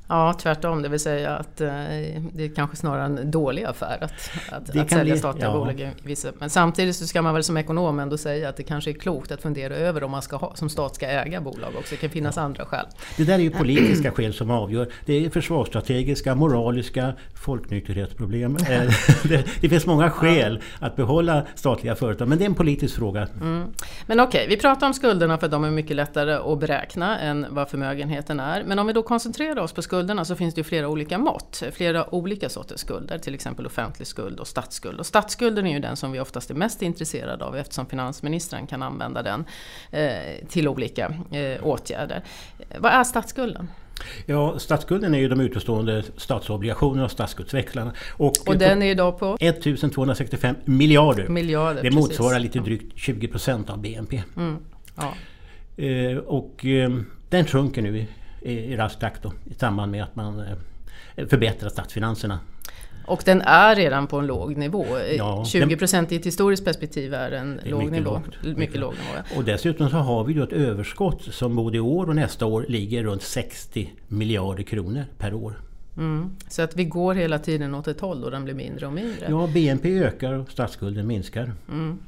Ja, 0.08 0.34
tvärtom. 0.34 0.82
Det 0.82 0.90
vill 0.90 1.00
säga 1.00 1.36
att 1.36 1.62
eh, 1.62 1.68
det 2.34 2.44
är 2.44 2.56
kanske 2.56 2.76
snarare 2.76 3.06
en 3.06 3.32
dålig 3.32 3.64
affär 3.64 3.98
att, 4.02 4.14
att, 4.52 4.78
att 4.78 4.90
sälja 4.90 5.18
statliga 5.18 5.48
ja. 5.48 5.54
bolag. 5.54 5.92
Men 6.40 6.50
samtidigt 6.50 6.96
så 6.96 7.08
ska 7.08 7.22
man 7.22 7.34
väl 7.34 7.44
som 7.44 7.58
ekonom 7.58 8.00
ändå 8.00 8.18
säga 8.18 8.50
att 8.50 8.58
det 8.58 8.64
kanske 8.64 8.92
är 8.92 8.94
klokt 8.94 9.32
att 9.32 9.42
fundera 9.42 9.76
över 9.76 10.04
om 10.04 10.12
man 10.12 10.22
ska 10.22 10.38
ha, 10.38 10.56
som 10.56 10.70
stat 10.70 10.96
ska 10.96 11.08
äga 11.08 11.42
bolag 11.42 11.70
också. 11.80 11.96
Det 11.96 12.02
kan 12.02 12.10
finnas 12.10 12.36
ja. 12.36 12.42
andra 12.42 12.66
skäl. 12.66 12.86
Det 13.18 13.24
där 13.24 13.34
är 13.34 13.40
ju 13.40 13.52
politiska 13.52 14.12
skäl 14.12 14.34
som 14.34 14.52
avgör. 14.52 14.88
Det 15.06 15.26
är 15.26 15.30
försvarsstrategiska, 15.30 16.36
moraliska, 16.36 17.14
folknykterhetsproblem. 17.36 18.58
Eh, 18.66 18.82
det, 19.24 19.46
det, 19.62 19.70
finns 19.70 19.86
många 19.86 20.10
skäl 20.10 20.62
ja. 20.80 20.88
att 20.88 20.96
behålla 20.96 21.46
statliga 21.56 21.96
företag, 21.96 22.28
men 22.28 22.38
det 22.38 22.44
är 22.44 22.46
en 22.46 22.56
politisk 22.56 22.96
fråga. 22.96 23.28
Mm. 23.42 23.74
Men 24.06 24.20
okej, 24.20 24.46
okay, 24.46 24.56
vi 24.56 24.62
pratar 24.62 24.88
om 24.88 24.94
skulderna 24.94 25.38
för 25.38 25.48
de 25.48 25.64
är 25.64 25.72
mycket 25.72 25.96
lättare 25.96 26.34
att 26.34 26.60
beräkna 26.60 27.20
än 27.20 27.46
vad 27.50 27.70
förmögenheten 27.70 28.40
är. 28.40 28.64
Men 28.64 28.80
om 28.80 28.88
vi 28.88 28.94
då 28.94 29.04
koncentrerar 29.04 29.60
oss 29.60 29.74
på 29.74 29.82
skulderna 29.82 29.95
skulderna 29.96 30.26
så 30.26 30.36
finns 30.36 30.54
det 30.54 30.64
flera 30.64 30.88
olika 30.90 31.18
mått, 31.18 31.64
flera 31.72 32.16
olika 32.16 32.50
sorters 32.50 32.80
skulder, 32.80 33.18
till 33.18 33.34
exempel 33.34 33.66
offentlig 33.66 34.08
skuld 34.08 34.40
och 34.40 34.48
statsskuld. 34.48 35.00
Och 35.00 35.06
statsskulden 35.06 35.68
är 35.68 35.74
ju 35.74 35.80
den 35.80 35.96
som 35.96 36.12
vi 36.12 36.20
oftast 36.20 36.50
är 36.50 36.56
mest 36.56 36.82
intresserade 36.82 37.46
av 37.46 37.56
eftersom 37.56 37.86
finansministern 37.86 38.68
kan 38.68 38.84
använda 38.84 39.24
den 39.24 39.46
eh, 39.92 40.48
till 40.50 40.68
olika 40.68 41.14
eh, 41.32 41.68
åtgärder. 41.68 42.24
Vad 42.80 42.92
är 42.92 43.04
statsskulden? 43.04 43.68
Ja, 44.26 44.60
statsskulden 44.60 45.14
är 45.16 45.20
ju 45.20 45.28
de 45.28 45.40
utestående 45.40 46.04
statsobligationerna 46.18 47.06
och 47.06 47.12
statsskuldsväxlarna. 47.12 47.94
Och, 48.12 48.34
och 48.48 48.58
den 48.58 48.82
är 48.82 48.92
idag 48.92 49.20
på? 49.20 49.38
1265 49.40 50.56
miljarder. 50.66 51.28
miljarder 51.28 51.84
det 51.84 51.92
motsvarar 51.92 52.36
precis. 52.36 52.56
lite 52.56 52.60
drygt 52.60 52.98
20 52.98 53.28
procent 53.28 53.70
av 53.70 53.82
BNP. 53.82 54.24
Mm, 54.38 54.58
ja. 54.96 55.14
eh, 55.84 56.18
och 56.18 56.66
eh, 56.66 56.90
den 57.30 57.46
sjunker 57.46 57.82
nu 57.82 58.06
i 58.46 58.76
rask 58.76 59.00
takt 59.00 59.24
då, 59.24 59.34
i 59.46 59.54
samband 59.54 59.92
med 59.92 60.04
att 60.04 60.16
man 60.16 60.40
eh, 60.40 61.28
förbättrar 61.28 61.70
statsfinanserna. 61.70 62.40
Och 63.08 63.22
den 63.26 63.42
är 63.42 63.76
redan 63.76 64.08
på 64.08 64.18
en 64.18 64.28
låg 64.28 64.58
nivå. 64.58 64.86
Ja, 65.18 65.46
20 65.46 65.78
procent 65.78 66.12
i 66.12 66.16
ett 66.16 66.26
historiskt 66.26 66.66
perspektiv 66.66 67.14
är 67.14 67.32
en 67.32 67.60
är 67.60 67.70
låg 67.70 67.80
mycket 67.80 67.94
nivå. 67.94 68.12
Lågt, 68.12 68.26
mycket, 68.44 68.58
mycket 68.58 68.80
låg 68.80 68.94
nivå. 68.94 69.38
Och 69.38 69.44
dessutom 69.44 69.90
så 69.90 69.98
har 69.98 70.24
vi 70.24 70.34
då 70.34 70.44
ett 70.44 70.54
överskott 70.54 71.22
som 71.24 71.56
både 71.56 71.78
i 71.78 71.80
år 71.80 72.10
och 72.10 72.16
nästa 72.16 72.46
år 72.46 72.66
ligger 72.70 73.04
runt 73.04 73.22
60 73.22 73.94
miljarder 74.08 74.64
kronor 74.64 75.06
per 75.18 75.34
år. 75.34 75.60
Mm. 75.98 76.36
Så 76.50 76.62
att 76.62 76.76
vi 76.76 76.86
går 76.86 77.16
hela 77.16 77.40
tiden 77.40 77.76
åt 77.76 77.88
ett 77.88 78.02
håll 78.02 78.24
och 78.24 78.32
den 78.32 78.44
blir 78.44 78.54
mindre 78.54 78.86
och 78.86 78.94
mindre. 78.94 79.28
Ja, 79.30 79.50
BNP 79.54 80.00
ökar 80.00 80.34
och 80.34 80.52
statsskulden 80.52 81.08
minskar. 81.08 81.54
Mm 81.70 82.00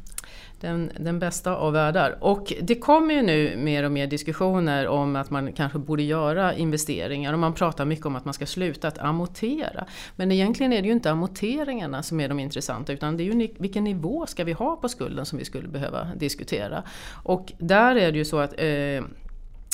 den, 0.61 0.91
den 0.99 1.19
bästa 1.19 1.55
av 1.55 1.73
världar. 1.73 2.17
Och 2.19 2.53
det 2.61 2.75
kommer 2.75 3.13
ju 3.13 3.21
nu 3.21 3.57
mer 3.57 3.83
och 3.83 3.91
mer 3.91 4.07
diskussioner 4.07 4.87
om 4.87 5.15
att 5.15 5.29
man 5.29 5.53
kanske 5.53 5.79
borde 5.79 6.03
göra 6.03 6.53
investeringar 6.53 7.33
och 7.33 7.39
man 7.39 7.53
pratar 7.53 7.85
mycket 7.85 8.05
om 8.05 8.15
att 8.15 8.25
man 8.25 8.33
ska 8.33 8.45
sluta 8.45 8.87
att 8.87 8.97
amortera. 8.97 9.85
Men 10.15 10.31
egentligen 10.31 10.73
är 10.73 10.81
det 10.81 10.87
ju 10.87 10.93
inte 10.93 11.11
amorteringarna 11.11 12.03
som 12.03 12.19
är 12.19 12.29
de 12.29 12.39
intressanta 12.39 12.93
utan 12.93 13.17
det 13.17 13.23
är 13.23 13.25
ju 13.25 13.47
vilken 13.57 13.83
nivå 13.83 14.25
ska 14.27 14.43
vi 14.43 14.53
ha 14.53 14.75
på 14.75 14.89
skulden 14.89 15.25
som 15.25 15.39
vi 15.39 15.45
skulle 15.45 15.67
behöva 15.67 16.07
diskutera. 16.15 16.83
Och 17.23 17.53
där 17.57 17.95
är 17.95 18.11
det 18.11 18.17
ju 18.17 18.25
så 18.25 18.39
att 18.39 18.53
eh, 18.57 19.03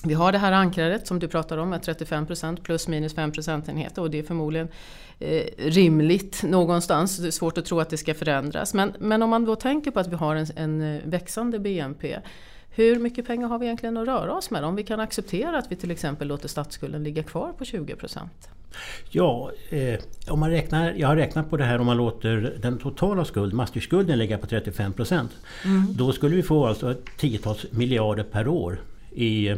vi 0.05 0.13
har 0.13 0.31
det 0.31 0.37
här 0.37 0.51
ankaret 0.51 1.07
som 1.07 1.19
du 1.19 1.27
pratar 1.27 1.57
om 1.57 1.69
med 1.69 1.81
35% 1.81 2.61
plus 2.63 2.87
minus 2.87 3.15
5 3.15 3.31
procentenheter 3.31 4.01
och 4.01 4.11
det 4.11 4.19
är 4.19 4.23
förmodligen 4.23 4.67
eh, 5.19 5.43
rimligt 5.57 6.43
någonstans. 6.43 7.17
Det 7.17 7.27
är 7.27 7.31
svårt 7.31 7.57
att 7.57 7.65
tro 7.65 7.79
att 7.79 7.89
det 7.89 7.97
ska 7.97 8.13
förändras. 8.13 8.73
Men, 8.73 8.93
men 8.99 9.21
om 9.23 9.29
man 9.29 9.45
då 9.45 9.55
tänker 9.55 9.91
på 9.91 9.99
att 9.99 10.07
vi 10.07 10.15
har 10.15 10.35
en, 10.35 10.47
en 10.55 10.95
eh, 10.95 11.01
växande 11.05 11.59
BNP 11.59 12.19
hur 12.75 12.99
mycket 12.99 13.27
pengar 13.27 13.47
har 13.47 13.59
vi 13.59 13.65
egentligen 13.65 13.97
att 13.97 14.07
röra 14.07 14.33
oss 14.33 14.51
med? 14.51 14.63
Om 14.63 14.75
vi 14.75 14.83
kan 14.83 14.99
acceptera 14.99 15.57
att 15.57 15.71
vi 15.71 15.75
till 15.75 15.91
exempel 15.91 16.27
låter 16.27 16.47
statsskulden 16.47 17.03
ligga 17.03 17.23
kvar 17.23 17.53
på 17.57 17.65
20 17.65 17.95
procent? 17.95 18.49
Ja, 19.09 19.51
eh, 19.69 19.99
om 20.27 20.39
man 20.39 20.49
räknar, 20.49 20.93
jag 20.97 21.07
har 21.07 21.15
räknat 21.15 21.49
på 21.49 21.57
det 21.57 21.63
här 21.63 21.79
om 21.79 21.85
man 21.85 21.97
låter 21.97 22.57
den 22.61 22.77
totala 22.77 23.25
skuld, 23.25 23.53
Maastrichtskulden 23.53 24.17
ligga 24.17 24.37
på 24.37 24.47
35 24.47 24.93
procent. 24.93 25.31
Mm. 25.65 25.87
Då 25.89 26.11
skulle 26.11 26.35
vi 26.35 26.43
få 26.43 26.65
alltså 26.65 26.95
tiotals 27.17 27.65
miljarder 27.71 28.23
per 28.23 28.47
år 28.47 28.79
i 29.15 29.47
eh, 29.47 29.57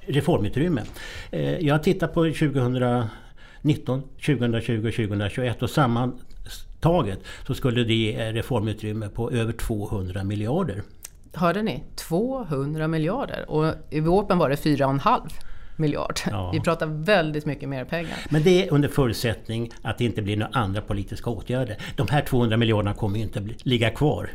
reformutrymme. 0.00 0.82
Eh, 1.30 1.58
jag 1.58 1.82
tittar 1.82 2.06
på 2.06 2.24
2019, 2.24 4.02
2020 4.26 4.86
och 4.86 4.94
2021 4.94 5.62
och 5.62 5.70
sammantaget 5.70 7.18
så 7.46 7.54
skulle 7.54 7.84
det 7.84 7.94
ge 7.94 8.32
reformutrymme 8.32 9.08
på 9.08 9.30
över 9.30 9.52
200 9.52 10.24
miljarder. 10.24 10.82
Hörde 11.32 11.62
ni? 11.62 11.84
200 11.96 12.88
miljarder 12.88 13.50
och 13.50 13.74
i 13.90 14.00
våpen 14.00 14.38
var 14.38 14.50
det 14.50 14.56
4,5 14.56 15.20
miljard. 15.78 16.20
Ja. 16.30 16.50
Vi 16.52 16.60
pratar 16.60 16.86
väldigt 16.86 17.46
mycket 17.46 17.68
mer 17.68 17.84
pengar. 17.84 18.18
Men 18.30 18.42
det 18.42 18.64
är 18.68 18.72
under 18.72 18.88
förutsättning 18.88 19.70
att 19.82 19.98
det 19.98 20.04
inte 20.04 20.22
blir 20.22 20.36
några 20.36 20.52
andra 20.52 20.80
politiska 20.80 21.30
åtgärder. 21.30 21.76
De 21.96 22.08
här 22.10 22.22
200 22.22 22.56
miljarderna 22.56 22.94
kommer 22.94 23.16
ju 23.16 23.22
inte 23.22 23.48
ligga 23.62 23.90
kvar 23.90 24.30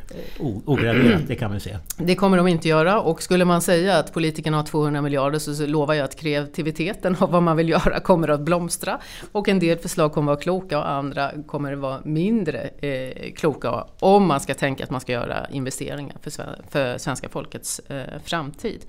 ograverat, 0.66 1.22
det 1.28 1.36
kan 1.36 1.52
man 1.52 1.60
säga. 1.60 1.80
Det 1.98 2.16
kommer 2.16 2.38
de 2.38 2.48
inte 2.48 2.68
göra 2.68 3.02
och 3.02 3.24
skulle 3.24 3.46
man 3.46 3.62
säga 3.62 3.98
att 3.98 4.14
politikerna 4.14 4.58
har 4.58 4.64
200 4.64 5.02
miljarder 5.02 5.40
så 5.40 5.66
lovar 5.66 5.94
jag 5.94 6.06
att 6.06 6.20
kreativiteten 6.20 7.16
av 7.20 7.32
vad 7.32 7.44
man 7.44 7.58
vill 7.58 7.70
göra 7.70 8.00
kommer 8.00 8.28
att 8.28 8.42
blomstra. 8.42 9.00
Och 9.32 9.50
en 9.50 9.60
del 9.60 9.78
förslag 9.78 10.14
kommer 10.14 10.32
att 10.32 10.36
vara 10.36 10.44
kloka 10.44 10.80
och 10.80 10.90
andra 10.90 11.32
kommer 11.48 11.74
att 11.74 11.80
vara 11.80 12.02
mindre 12.04 12.70
eh, 12.82 13.34
kloka 13.34 13.86
om 14.00 14.28
man 14.28 14.40
ska 14.40 14.54
tänka 14.54 14.84
att 14.84 14.90
man 14.90 15.02
ska 15.02 15.12
göra 15.12 15.48
investeringar 15.52 16.18
för, 16.22 16.32
för 16.70 16.98
svenska 16.98 17.30
folkets 17.30 17.80
eh, 17.80 18.20
framtid. 18.26 18.86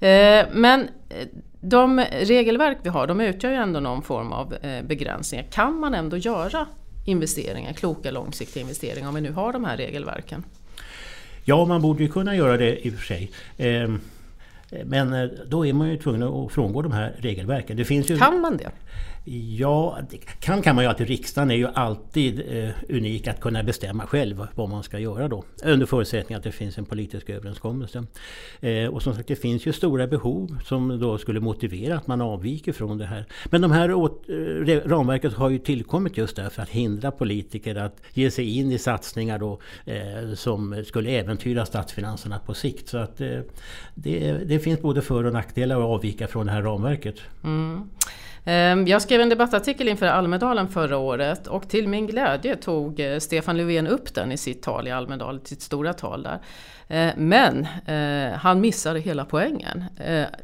Eh, 0.00 0.46
men 0.52 0.88
eh, 1.08 1.26
de 1.60 2.00
regelverk 2.00 2.78
vi 2.82 2.88
har 2.88 3.06
de 3.06 3.20
utgör 3.20 3.50
ju 3.50 3.56
ändå 3.56 3.80
någon 3.80 4.02
form 4.02 4.32
av 4.32 4.54
eh, 4.54 4.82
begränsningar. 4.82 5.46
Kan 5.50 5.80
man 5.80 5.94
ändå 5.94 6.16
göra 6.16 6.66
investeringar, 7.04 7.72
kloka 7.72 8.10
långsiktiga 8.10 8.60
investeringar 8.60 9.08
om 9.08 9.14
vi 9.14 9.20
nu 9.20 9.32
har 9.32 9.52
de 9.52 9.64
här 9.64 9.76
regelverken? 9.76 10.44
Ja, 11.44 11.64
man 11.64 11.82
borde 11.82 12.02
ju 12.02 12.08
kunna 12.08 12.36
göra 12.36 12.56
det 12.56 12.86
i 12.86 12.90
och 12.90 12.94
för 12.94 13.06
sig. 13.06 13.30
Ehm, 13.58 14.00
men 14.84 15.30
då 15.46 15.66
är 15.66 15.72
man 15.72 15.88
ju 15.90 15.96
tvungen 15.96 16.22
att 16.22 16.52
frångå 16.52 16.82
de 16.82 16.92
här 16.92 17.16
regelverken. 17.18 17.76
Det 17.76 17.84
finns 17.84 18.10
ju... 18.10 18.18
Kan 18.18 18.40
man 18.40 18.56
det? 18.56 18.70
Ja, 19.28 19.98
det 20.10 20.16
kan, 20.16 20.62
kan 20.62 20.74
man 20.74 20.84
ju 20.84 20.90
alltid. 20.90 21.08
Riksdagen 21.08 21.50
är 21.50 21.54
ju 21.54 21.66
alltid 21.66 22.42
eh, 22.48 22.70
unik 22.88 23.28
att 23.28 23.40
kunna 23.40 23.62
bestämma 23.62 24.06
själv 24.06 24.46
vad 24.54 24.68
man 24.68 24.82
ska 24.82 24.98
göra 24.98 25.28
då. 25.28 25.44
Under 25.64 25.86
förutsättning 25.86 26.36
att 26.36 26.44
det 26.44 26.52
finns 26.52 26.78
en 26.78 26.84
politisk 26.84 27.30
överenskommelse. 27.30 28.04
Eh, 28.60 28.86
och 28.86 29.02
som 29.02 29.14
sagt, 29.14 29.28
det 29.28 29.36
finns 29.36 29.66
ju 29.66 29.72
stora 29.72 30.06
behov 30.06 30.58
som 30.64 31.00
då 31.00 31.18
skulle 31.18 31.40
motivera 31.40 31.96
att 31.96 32.06
man 32.06 32.20
avviker 32.20 32.72
från 32.72 32.98
det 32.98 33.06
här. 33.06 33.26
Men 33.44 33.60
de 33.60 33.70
här 33.70 33.92
åt, 33.92 34.28
eh, 34.28 34.88
ramverket 34.88 35.32
har 35.32 35.50
ju 35.50 35.58
tillkommit 35.58 36.16
just 36.16 36.36
därför 36.36 36.62
att 36.62 36.68
hindra 36.68 37.10
politiker 37.10 37.74
att 37.74 38.02
ge 38.14 38.30
sig 38.30 38.58
in 38.58 38.72
i 38.72 38.78
satsningar 38.78 39.38
då, 39.38 39.58
eh, 39.84 40.34
som 40.34 40.84
skulle 40.86 41.10
äventyra 41.10 41.66
statsfinanserna 41.66 42.38
på 42.38 42.54
sikt. 42.54 42.88
Så 42.88 42.98
att 42.98 43.20
eh, 43.20 43.40
det, 43.94 44.32
det 44.32 44.58
finns 44.58 44.80
både 44.80 45.02
för 45.02 45.24
och 45.24 45.32
nackdelar 45.32 45.76
att 45.76 45.84
avvika 45.84 46.26
från 46.26 46.46
det 46.46 46.52
här 46.52 46.62
ramverket. 46.62 47.16
Mm. 47.44 47.90
Ehm, 48.48 48.86
jag 48.86 49.02
skrev 49.02 49.20
en 49.20 49.28
debattartikel 49.28 49.88
inför 49.88 50.06
Almedalen 50.06 50.68
förra 50.68 50.96
året 50.96 51.46
och 51.46 51.68
till 51.68 51.88
min 51.88 52.06
glädje 52.06 52.56
tog 52.56 53.00
eh, 53.00 53.18
Stefan 53.18 53.56
Löfven 53.56 53.86
upp 53.86 54.14
den 54.14 54.32
i 54.32 54.36
sitt 54.36 54.62
tal 54.62 54.88
i 54.88 54.90
Almedalen, 54.90 55.40
sitt 55.44 55.62
stora 55.62 55.92
tal 55.92 56.22
där. 56.22 56.38
Eh, 56.88 57.14
men 57.16 57.66
eh, 57.86 58.38
han 58.38 58.60
missade 58.60 59.00
hela 59.00 59.24
poängen. 59.24 59.84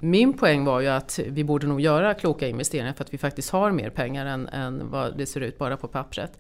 Min 0.00 0.32
poäng 0.32 0.64
var 0.64 0.80
ju 0.80 0.88
att 0.88 1.21
vi 1.26 1.44
borde 1.44 1.66
nog 1.66 1.80
göra 1.80 2.14
kloka 2.14 2.49
investeringar 2.49 2.92
för 2.92 3.04
att 3.04 3.14
vi 3.14 3.18
faktiskt 3.18 3.50
har 3.50 3.71
mer 3.71 3.90
pengar 3.90 4.26
än, 4.26 4.49
än 4.49 4.90
vad 4.90 5.18
det 5.18 5.26
ser 5.26 5.40
ut 5.40 5.59
bara 5.59 5.76
på 5.76 5.88
pappret. 5.88 6.38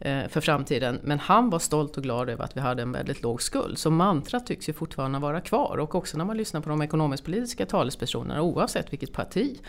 Eh, 0.00 0.28
för 0.28 0.40
framtiden. 0.40 1.00
Men 1.02 1.18
han 1.18 1.50
var 1.50 1.58
stolt 1.58 1.96
och 1.96 2.02
glad 2.02 2.28
över 2.28 2.44
att 2.44 2.56
vi 2.56 2.60
hade 2.60 2.82
en 2.82 2.92
väldigt 2.92 3.22
låg 3.22 3.42
skuld. 3.42 3.78
Så 3.78 3.90
mantrat 3.90 4.46
tycks 4.46 4.68
ju 4.68 4.72
fortfarande 4.72 5.18
vara 5.18 5.40
kvar. 5.40 5.76
Och 5.76 5.94
också 5.94 6.18
när 6.18 6.24
man 6.24 6.36
lyssnar 6.36 6.60
på 6.60 6.68
de 6.68 6.82
ekonomisk-politiska 6.82 7.66
talespersonerna, 7.66 8.42
oavsett 8.42 8.92
vilket 8.92 9.12
parti, 9.12 9.60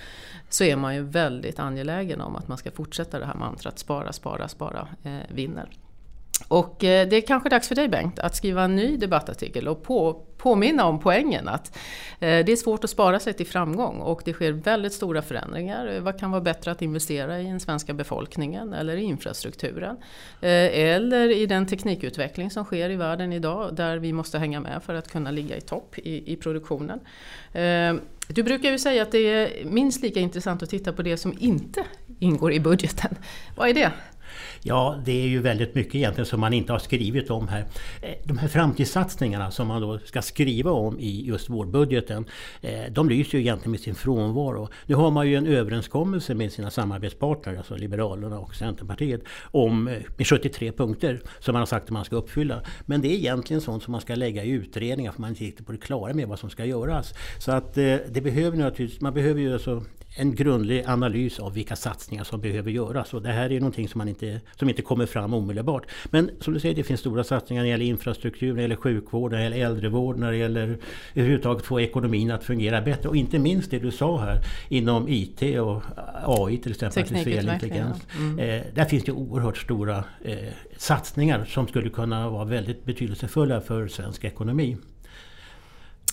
så 0.49 0.63
är 0.63 0.75
man 0.75 0.95
ju 0.95 1.01
väldigt 1.01 1.59
angelägen 1.59 2.21
om 2.21 2.35
att 2.35 2.47
man 2.47 2.57
ska 2.57 2.71
fortsätta 2.71 3.19
det 3.19 3.25
här 3.25 3.35
mantrat 3.35 3.79
spara, 3.79 4.13
spara, 4.13 4.47
spara, 4.47 4.87
eh, 5.03 5.17
vinner. 5.29 5.69
Och 6.47 6.83
eh, 6.83 7.07
det 7.07 7.15
är 7.15 7.21
kanske 7.21 7.49
dags 7.49 7.67
för 7.67 7.75
dig 7.75 7.87
Bengt 7.87 8.19
att 8.19 8.35
skriva 8.35 8.63
en 8.63 8.75
ny 8.75 8.97
debattartikel 8.97 9.67
och 9.67 9.83
på, 9.83 10.21
påminna 10.37 10.85
om 10.85 10.99
poängen 10.99 11.47
att 11.47 11.77
eh, 12.19 12.45
det 12.45 12.51
är 12.51 12.55
svårt 12.55 12.83
att 12.83 12.89
spara 12.89 13.19
sig 13.19 13.33
till 13.33 13.47
framgång 13.47 13.99
och 13.99 14.21
det 14.25 14.33
sker 14.33 14.51
väldigt 14.51 14.93
stora 14.93 15.21
förändringar. 15.21 15.87
Eh, 15.87 16.01
vad 16.01 16.19
kan 16.19 16.31
vara 16.31 16.41
bättre 16.41 16.71
att 16.71 16.81
investera 16.81 17.39
i 17.41 17.43
den 17.43 17.59
svenska 17.59 17.93
befolkningen 17.93 18.73
eller 18.73 18.97
i 18.97 19.03
infrastrukturen? 19.03 19.97
Eller 20.41 21.29
i 21.29 21.45
den 21.45 21.65
teknikutveckling 21.65 22.51
som 22.51 22.65
sker 22.65 22.89
i 22.89 22.95
världen 22.95 23.33
idag 23.33 23.75
där 23.75 23.97
vi 23.97 24.13
måste 24.13 24.39
hänga 24.39 24.59
med 24.59 24.83
för 24.83 24.93
att 24.93 25.11
kunna 25.11 25.31
ligga 25.31 25.57
i 25.57 25.61
topp 25.61 25.97
i, 25.97 26.33
i 26.33 26.35
produktionen. 26.35 26.99
Du 28.27 28.43
brukar 28.43 28.71
ju 28.71 28.79
säga 28.79 29.01
att 29.01 29.11
det 29.11 29.17
är 29.17 29.65
minst 29.65 30.01
lika 30.01 30.19
intressant 30.19 30.63
att 30.63 30.69
titta 30.69 30.93
på 30.93 31.01
det 31.01 31.17
som 31.17 31.33
inte 31.39 31.83
ingår 32.19 32.53
i 32.53 32.59
budgeten. 32.59 33.15
Vad 33.55 33.69
är 33.69 33.73
det? 33.73 33.91
Ja, 34.67 35.01
det 35.05 35.23
är 35.23 35.27
ju 35.27 35.41
väldigt 35.41 35.75
mycket 35.75 35.95
egentligen 35.95 36.25
som 36.25 36.39
man 36.39 36.53
inte 36.53 36.71
har 36.71 36.79
skrivit 36.79 37.29
om 37.29 37.47
här. 37.47 37.65
Eh, 38.01 38.11
de 38.23 38.37
här 38.37 38.47
framtidssatsningarna 38.47 39.51
som 39.51 39.67
man 39.67 39.81
då 39.81 39.99
ska 39.99 40.21
skriva 40.21 40.71
om 40.71 40.99
i 40.99 41.25
just 41.25 41.49
vårbudgeten, 41.49 42.25
eh, 42.61 42.91
de 42.91 43.09
lyser 43.09 43.37
ju 43.37 43.43
egentligen 43.43 43.71
med 43.71 43.79
sin 43.79 43.95
frånvaro. 43.95 44.69
Nu 44.85 44.95
har 44.95 45.11
man 45.11 45.27
ju 45.27 45.35
en 45.35 45.47
överenskommelse 45.47 46.35
med 46.35 46.51
sina 46.51 46.71
samarbetspartner, 46.71 47.57
alltså 47.57 47.75
Liberalerna 47.75 48.39
och 48.39 48.55
Centerpartiet, 48.55 49.21
om 49.41 49.87
eh, 49.87 49.97
med 50.17 50.27
73 50.27 50.71
punkter 50.71 51.19
som 51.39 51.53
man 51.53 51.61
har 51.61 51.65
sagt 51.65 51.83
att 51.83 51.91
man 51.91 52.05
ska 52.05 52.15
uppfylla. 52.15 52.61
Men 52.85 53.01
det 53.01 53.07
är 53.07 53.15
egentligen 53.15 53.61
sånt 53.61 53.83
som 53.83 53.91
man 53.91 54.01
ska 54.01 54.15
lägga 54.15 54.43
i 54.43 54.49
utredningar 54.49 55.11
för 55.11 55.21
man 55.21 55.27
är 55.27 55.31
inte 55.31 55.43
riktigt 55.43 55.65
på 55.65 55.71
det 55.71 55.77
klara 55.77 56.13
med 56.13 56.27
vad 56.27 56.39
som 56.39 56.49
ska 56.49 56.65
göras. 56.65 57.13
Så 57.39 57.51
att 57.51 57.73
det 57.73 58.23
behöver 58.23 58.57
naturligtvis, 58.57 59.01
man 59.01 59.13
behöver 59.13 59.41
ju 59.41 59.53
alltså 59.53 59.83
en 60.19 60.35
grundlig 60.35 60.83
analys 60.87 61.39
av 61.39 61.53
vilka 61.53 61.75
satsningar 61.75 62.23
som 62.23 62.41
behöver 62.41 62.71
göras. 62.71 63.13
Och 63.13 63.21
det 63.21 63.29
här 63.29 63.51
är 63.51 63.59
någonting 63.59 63.87
som, 63.87 63.99
man 63.99 64.07
inte, 64.07 64.41
som 64.55 64.69
inte 64.69 64.81
kommer 64.81 65.05
fram 65.05 65.33
omedelbart. 65.33 65.83
Men 66.05 66.31
som 66.39 66.53
du 66.53 66.59
säger, 66.59 66.75
det 66.75 66.83
finns 66.83 66.99
stora 66.99 67.23
satsningar 67.23 67.63
när 67.63 67.67
det 67.67 67.71
gäller 67.71 67.85
infrastruktur, 67.85 68.47
när 68.47 68.55
det 68.55 68.61
gäller 68.61 68.75
sjukvård, 68.75 69.31
när 69.31 69.37
det 69.37 69.43
gäller 69.43 69.65
äldrevård, 69.65 70.17
när 70.17 70.31
det 70.31 70.37
gäller 70.37 70.77
överhuvudtaget 71.13 71.65
få 71.65 71.81
ekonomin 71.81 72.31
att 72.31 72.43
fungera 72.43 72.81
bättre. 72.81 73.09
Och 73.09 73.15
inte 73.15 73.39
minst 73.39 73.71
det 73.71 73.79
du 73.79 73.91
sa 73.91 74.19
här 74.19 74.39
inom 74.69 75.07
IT 75.07 75.41
och 75.59 75.83
AI 76.23 76.57
till 76.57 76.71
exempel, 76.71 77.03
artificiell 77.03 77.49
intelligens. 77.49 78.07
Mm. 78.17 78.39
Eh, 78.39 78.63
där 78.73 78.85
finns 78.85 79.03
det 79.03 79.11
oerhört 79.11 79.57
stora 79.57 80.03
eh, 80.23 80.37
satsningar 80.77 81.45
som 81.45 81.67
skulle 81.67 81.89
kunna 81.89 82.29
vara 82.29 82.45
väldigt 82.45 82.85
betydelsefulla 82.85 83.61
för 83.61 83.87
svensk 83.87 84.23
ekonomi. 84.23 84.77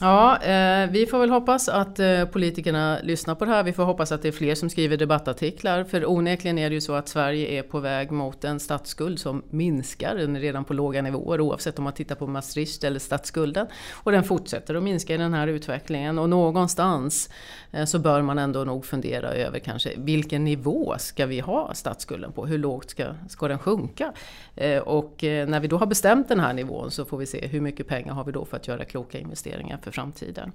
Ja, 0.01 0.43
eh, 0.43 0.91
vi 0.91 1.07
får 1.07 1.19
väl 1.19 1.31
hoppas 1.31 1.69
att 1.69 1.99
eh, 1.99 2.25
politikerna 2.25 2.99
lyssnar 3.03 3.35
på 3.35 3.45
det 3.45 3.51
här. 3.51 3.63
Vi 3.63 3.73
får 3.73 3.85
hoppas 3.85 4.13
att 4.13 4.23
det 4.23 4.29
är 4.29 4.33
fler 4.33 4.55
som 4.55 4.71
skriver 4.71 4.97
debattartiklar. 4.97 5.85
För 5.85 6.11
onekligen 6.11 6.59
är 6.59 6.71
det 6.71 6.75
ju 6.75 6.81
så 6.81 6.95
att 6.95 7.09
Sverige 7.09 7.59
är 7.59 7.63
på 7.63 7.81
väg 7.81 8.11
mot 8.11 8.45
en 8.45 8.61
statsskuld 8.61 9.19
som 9.19 9.43
minskar. 9.51 10.15
Den 10.15 10.37
är 10.37 10.41
redan 10.41 10.65
på 10.65 10.75
låga 10.75 11.03
nivåer 11.03 11.41
oavsett 11.41 11.79
om 11.79 11.85
man 11.85 11.93
tittar 11.93 12.15
på 12.15 12.27
Maastricht 12.27 12.85
eller 12.85 12.99
statsskulden. 12.99 13.67
Och 13.93 14.13
den 14.13 14.25
fortsätter 14.25 14.75
att 14.75 14.83
minska 14.83 15.15
i 15.15 15.17
den 15.17 15.35
här 15.35 15.47
utvecklingen. 15.47 16.19
Och 16.19 16.29
någonstans 16.29 17.31
eh, 17.73 17.85
så 17.85 17.99
bör 17.99 18.23
man 18.23 18.39
ändå 18.39 18.65
nog 18.65 18.87
fundera 18.87 19.33
över 19.33 19.59
kanske 19.59 19.93
vilken 19.97 20.45
nivå 20.45 20.95
ska 20.99 21.27
vi 21.27 21.41
ha 21.41 21.75
statsskulden 21.75 22.33
på? 22.33 22.47
Hur 22.47 22.59
lågt 22.59 22.91
ska, 22.91 23.05
ska 23.29 23.49
den 23.49 23.59
sjunka? 23.59 24.13
Eh, 24.57 24.79
och 24.79 25.25
eh, 25.25 25.49
när 25.49 25.61
vi 25.61 25.69
då 25.69 25.77
har 25.77 25.87
bestämt 25.87 26.29
den 26.29 26.41
här 26.41 26.53
nivån 26.53 26.91
så 26.91 27.05
får 27.05 27.19
vi 27.19 27.27
se 27.27 27.47
hur 27.47 27.61
mycket 27.61 27.89
pengar 27.89 28.13
har 28.13 28.25
vi 28.25 28.33
då 28.33 28.45
för 28.45 28.57
att 28.57 28.69
göra 28.69 28.85
kloka 28.85 29.19
investeringar 29.19 29.79
för 29.85 29.91
framtiden. 29.91 30.53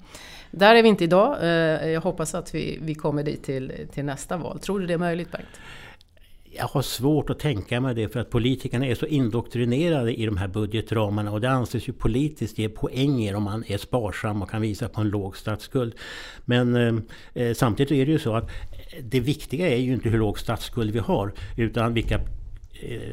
Där 0.52 0.76
är 0.76 0.84
vi 0.84 0.90
inte 0.90 1.04
idag. 1.04 1.38
Eh, 1.42 1.90
jag 1.90 2.02
hoppas 2.02 2.36
att 2.36 2.56
vi, 2.56 2.80
vi 2.82 2.96
kommer 2.96 3.24
dit 3.24 3.44
till, 3.44 3.74
till 3.94 4.06
nästa 4.06 4.38
val. 4.38 4.60
Tror 4.60 4.80
du 4.80 4.88
det 4.88 4.94
är 4.94 4.98
möjligt 4.98 5.32
Bengt? 5.32 5.60
Jag 6.52 6.68
har 6.68 6.82
svårt 6.82 7.30
att 7.30 7.40
tänka 7.40 7.82
mig 7.82 7.96
det 7.96 8.10
för 8.10 8.20
att 8.20 8.30
politikerna 8.30 8.86
är 8.86 8.96
så 8.96 9.06
indoktrinerade 9.06 10.20
i 10.20 10.26
de 10.26 10.38
här 10.38 10.48
budgetramarna 10.48 11.32
och 11.32 11.42
det 11.42 11.50
anses 11.50 11.88
ju 11.90 11.94
politiskt 11.94 12.58
ge 12.58 12.70
poänger 12.70 13.36
om 13.36 13.44
man 13.44 13.64
är 13.68 13.78
sparsam 13.78 14.42
och 14.42 14.50
kan 14.50 14.62
visa 14.62 14.90
på 14.90 15.02
en 15.02 15.10
låg 15.10 15.38
statsskuld. 15.38 15.96
Men 16.46 16.76
eh, 16.76 17.44
eh 17.44 17.54
samtidigt 17.54 17.92
är 17.92 18.06
det 18.06 18.12
ju 18.12 18.20
så 18.20 18.36
att 18.36 18.50
det 19.02 19.20
viktiga 19.20 19.68
är 19.68 19.78
ju 19.78 19.94
inte 19.94 20.10
hur 20.10 20.20
låg 20.20 20.40
statsskuld 20.40 20.92
vi 20.92 21.00
har 21.00 21.34
utan 21.58 21.94
vilka 21.94 22.20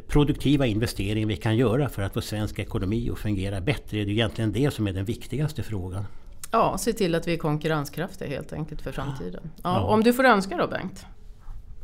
produktiva 0.09 0.67
investeringar 0.67 1.29
vi 1.29 1.37
kan 1.37 1.57
göra 1.57 1.89
för 1.89 2.03
att 2.03 2.15
få 2.15 2.21
svensk 2.21 2.59
ekonomi 2.59 3.11
att 3.13 3.19
fungera 3.19 3.61
bättre. 3.61 3.97
Det 3.97 4.03
är 4.03 4.09
egentligen 4.09 4.53
det 4.53 4.71
som 4.71 4.87
är 4.87 4.93
den 4.93 5.05
viktigaste 5.05 5.63
frågan. 5.63 6.05
Ja, 6.51 6.79
se 6.79 6.93
till 6.93 7.15
att 7.15 7.29
vi 7.29 7.33
är 7.33 7.39
konkurrenskraftiga 7.39 8.29
helt 8.29 8.53
enkelt 8.53 8.83
för 8.83 8.93
framtiden. 8.93 9.43
Ja, 9.45 9.61
ja. 9.63 9.81
Om 9.81 10.03
du 10.03 10.13
får 10.13 10.25
önska 10.25 10.57
då 10.57 10.67
Bengt? 10.67 11.07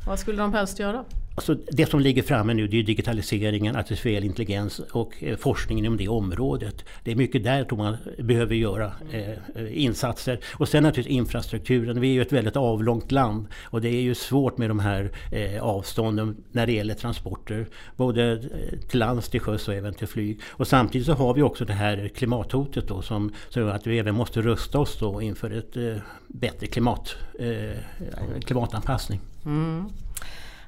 Vad 0.07 0.19
skulle 0.19 0.39
de 0.39 0.53
helst 0.53 0.79
göra? 0.79 1.05
Alltså 1.35 1.55
det 1.55 1.87
som 1.87 2.01
ligger 2.01 2.23
framme 2.23 2.55
nu 2.55 2.67
det 2.67 2.79
är 2.79 2.83
digitaliseringen, 2.83 3.77
artificiell 3.77 4.25
intelligens 4.25 4.79
och 4.79 5.23
eh, 5.23 5.37
forskningen 5.37 5.85
inom 5.85 5.97
det 5.97 6.09
området. 6.09 6.85
Det 7.05 7.13
är 7.13 7.17
mycket 7.17 7.45
där 7.45 7.65
tror 7.65 7.79
man 7.79 7.97
behöver 8.19 8.55
göra 8.55 8.93
eh, 9.11 9.31
eh, 9.31 9.83
insatser. 9.83 10.39
Och 10.55 10.69
sen 10.69 10.83
naturligtvis 10.83 11.17
infrastrukturen. 11.17 12.01
Vi 12.01 12.09
är 12.09 12.13
ju 12.13 12.23
ett 12.23 12.33
väldigt 12.33 12.57
avlångt 12.57 13.13
land 13.13 13.47
och 13.65 13.81
det 13.81 13.89
är 13.89 14.01
ju 14.01 14.15
svårt 14.15 14.59
med 14.59 14.71
de 14.71 14.79
här 14.79 15.11
eh, 15.33 15.63
avstånden 15.63 16.37
när 16.53 16.67
det 16.67 16.73
gäller 16.73 16.95
transporter. 16.95 17.67
Både 17.97 18.33
eh, 18.33 18.79
till 18.89 18.99
lands, 18.99 19.29
till 19.29 19.41
sjöss 19.41 19.69
och 19.69 19.75
även 19.75 19.95
till 19.95 20.09
flyg. 20.09 20.41
Och 20.49 20.69
samtidigt 20.69 21.07
så 21.07 21.13
har 21.13 21.35
vi 21.35 21.43
också 21.43 21.65
det 21.65 21.73
här 21.73 22.09
klimathotet 22.15 22.89
då 22.89 23.03
som, 23.03 23.33
som 23.49 23.63
gör 23.63 23.75
att 23.75 23.87
vi 23.87 23.99
även 23.99 24.15
måste 24.15 24.43
rusta 24.43 24.79
oss 24.79 24.99
då 24.99 25.23
inför 25.23 25.51
ett 25.51 25.77
eh, 25.77 26.03
bättre 26.29 26.67
klimat, 26.67 27.17
eh, 27.39 27.79
klimatanpassning. 28.45 29.21
Mm. 29.45 29.89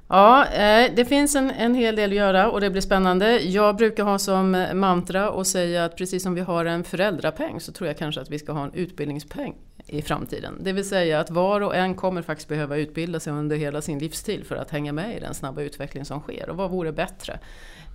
Ja, 0.09 0.47
eh, 0.47 0.93
det 0.97 1.05
finns 1.05 1.37
en, 1.37 1.51
en 1.51 1.75
hel 1.75 1.97
del 1.97 2.11
att 2.11 2.17
göra 2.17 2.51
och 2.51 2.61
det 2.61 2.71
blir 2.71 2.83
spännande. 2.83 3.39
Jag 3.39 3.77
brukar 3.77 4.05
ha 4.05 4.19
som 4.19 4.67
mantra 4.75 5.31
och 5.31 5.47
säga 5.47 5.85
att 5.85 5.97
precis 5.97 6.23
som 6.23 6.35
vi 6.35 6.41
har 6.41 6.65
en 6.65 6.85
föräldrapeng 6.85 7.61
så 7.61 7.73
tror 7.73 7.89
jag 7.89 7.99
kanske 7.99 8.21
att 8.21 8.31
vi 8.31 8.39
ska 8.39 8.53
ha 8.53 8.65
en 8.65 8.75
utbildningspeng 8.75 9.55
i 9.87 10.03
framtiden. 10.03 10.55
Det 10.61 10.73
vill 10.73 10.89
säga 10.89 11.21
att 11.21 11.31
var 11.31 11.61
och 11.61 11.77
en 11.77 11.95
kommer 11.95 12.23
faktiskt 12.23 12.49
behöva 12.49 12.77
utbilda 12.77 13.21
sig 13.21 13.33
under 13.33 13.57
hela 13.57 13.83
sin 13.83 13.99
livstid 13.99 14.47
för 14.47 14.57
att 14.57 14.71
hänga 14.71 14.93
med 14.93 15.17
i 15.17 15.21
den 15.21 15.35
snabba 15.35 15.63
utveckling 15.63 16.05
som 16.05 16.21
sker. 16.21 16.51
Och 16.51 16.57
vad 16.57 16.71
vore 16.71 16.93
bättre 16.93 17.39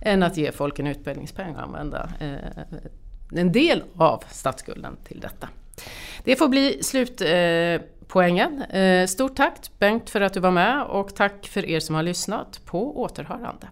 än 0.00 0.22
att 0.22 0.36
ge 0.36 0.52
folk 0.52 0.78
en 0.78 0.86
utbildningspeng 0.86 1.54
och 1.54 1.62
använda 1.62 2.10
eh, 2.20 2.62
en 3.38 3.52
del 3.52 3.82
av 3.96 4.24
statsskulden 4.30 4.96
till 5.04 5.20
detta. 5.20 5.48
Det 6.24 6.36
får 6.36 6.48
bli 6.48 6.82
slut. 6.82 7.20
Eh, 7.20 7.80
Poängen, 8.12 8.62
eh, 8.62 9.06
stort 9.06 9.36
tack 9.36 9.70
Bengt 9.78 10.10
för 10.10 10.20
att 10.20 10.34
du 10.34 10.40
var 10.40 10.50
med 10.50 10.82
och 10.82 11.14
tack 11.14 11.46
för 11.46 11.66
er 11.66 11.80
som 11.80 11.94
har 11.94 12.02
lyssnat. 12.02 12.60
På 12.66 13.00
återhörande. 13.00 13.68